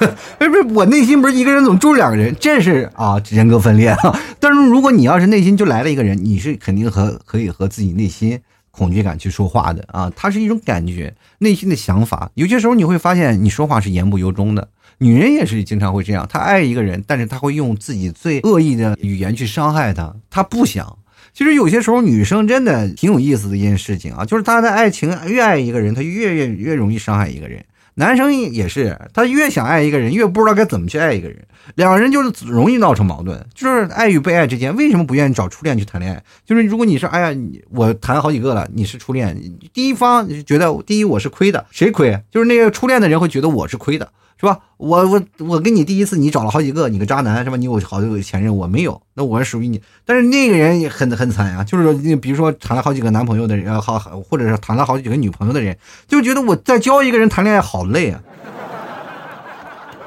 [0.38, 2.34] 不是我内心不是一个人，怎么住两个人？
[2.40, 4.20] 这是啊，人格分裂啊。
[4.40, 8.40] 但是如果你要是内心就来了一个人，你是肯定和可以和自己内心
[8.70, 10.10] 恐惧感去说话的啊。
[10.16, 12.30] 它是一种感觉，内心的想法。
[12.34, 14.68] 有些时候你会发现，你说话是言不由衷的。
[14.98, 20.14] 女人也是经常会这样，她爱一个人，但是她会用自己最恶意的语言去伤害他。
[20.28, 20.98] 她不想，
[21.32, 27.64] 其实有些时候女生真的挺有意思的一件事情啊，就是她的爱情越爱一个人，她越越越容易伤害一个人。
[28.00, 31.36] 男生也是，他越想爱一个人，越不知道该怎么去爱一个人，
[31.74, 36.24] 两个人就是容易闹成矛盾，就是爱与被爱之间，为什么不愿意找初恋去谈恋爱？
[36.46, 37.38] 就是如果你说，哎呀，
[37.68, 39.38] 我谈好几个了，你是初恋，
[39.74, 42.18] 第一方觉得第一我是亏的，谁亏？
[42.30, 44.10] 就是那个初恋的人会觉得我是亏的。
[44.40, 44.58] 是吧？
[44.78, 47.58] 我我我跟你第一次，你找了好几个，你个渣男是吧？
[47.58, 49.82] 你有好多个前任，我没有，那我属于你。
[50.06, 55.76] 但是那个人也很很惨呀，就是说，比如说谈了好几个男朋友的人，好，或者是谈了好几个女朋友的人，
[56.08, 58.22] 就觉得我在教一个人谈恋爱好累啊。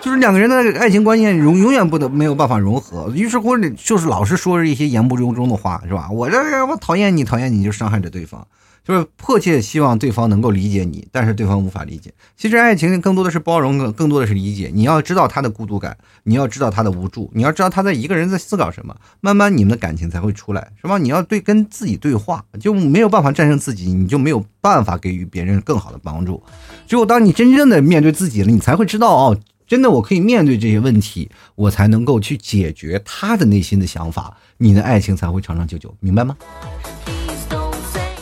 [0.02, 6.10] 就是两个人的爱情观念永永远不能没有办法融合，于是乎就是老是说着一些言不由衷的话，是吧？
[6.12, 8.46] 我这我讨厌你，讨厌你就伤害着对方。
[8.84, 12.14] 就是迫切希望对方能够理解你，但是对方无法理解。
[12.36, 14.70] 其实爱情更多的是包容，更多的是理解。
[14.74, 18.94] 你要知道他的孤独感，你要知道他的无助，你要知道他在一个人在思考什么。
[19.22, 20.98] 慢慢你们的感情才会出来，是吧？
[20.98, 26.44] 你要对跟自己对话，就没有办法战胜自己，你就没有办法给予别人更好的帮助。
[26.86, 36.36] 只有当你真正的面对自己了，你才会知道哦，真的我可以面对这些问题，我才能够去解决他的内心的想法，你的爱情才会长长久久，明白吗？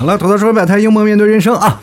[0.01, 1.79] 好了，土豆说百态，幽默面对人生啊！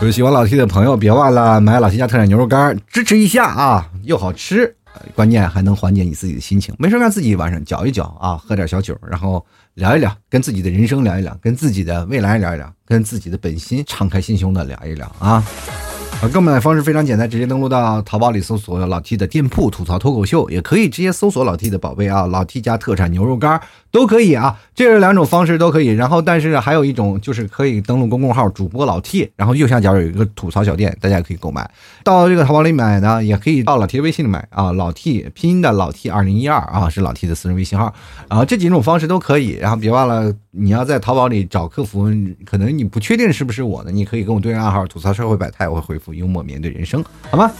[0.00, 3.90] 有喜欢老 T 的朋友，别忘了买老 T 家特产牛肉干，支持一下啊！
[4.04, 4.74] 又好吃，
[5.14, 6.74] 关键还能缓解你自己的心情。
[6.78, 9.44] 没事干，自己晚上搅一搅啊，喝点小酒，然后
[9.74, 15.44] 聊一聊，跟自己的人生聊一聊，跟自己的未来聊一聊，跟自己的本心敞开心胸的聊一聊啊！
[16.30, 23.60] 购买方式非常简单，直接登录到淘宝里搜索老 T 的店铺吐槽脱口秀，也可以直接搜索老 T 的宝贝啊，老 T 家特产牛肉干
[23.90, 25.88] 都可以啊，这是两种方式都可以。
[25.88, 31.68] 然后，但是还有一种就是可以登录公众号主播老 T，然后右下角有一个吐槽小店，大家也可以购买。
[32.04, 37.92] 到这个淘宝里买呢，也可以到老 T 微信里买啊，老 T 拼音的老 T 二零一二啊，是老 T 的私人微信号。
[38.28, 39.56] 然后这几种方式都可以。
[39.60, 42.08] 然后别忘了，你要在淘宝里找客服，
[42.46, 46.11] 可能你不确定是不是我的，你可以跟我对暗号吐槽社会百态，我会回复。
[46.14, 47.50] 幽默面对人生，好吗？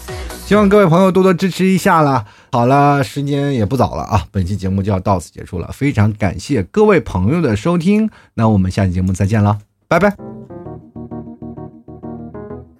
[0.44, 2.24] 希望各位朋友多多支持一下啦。
[2.50, 5.70] 好了，时间也不早了啊，本期节目就要到此结束了。
[5.72, 10.14] 非常感谢各位朋友的收听，那我们下期节目再见了，拜拜。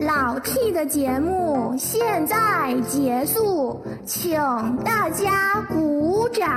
[0.01, 4.37] 老 T 的节目现在结束，请
[4.85, 6.51] 大家鼓掌。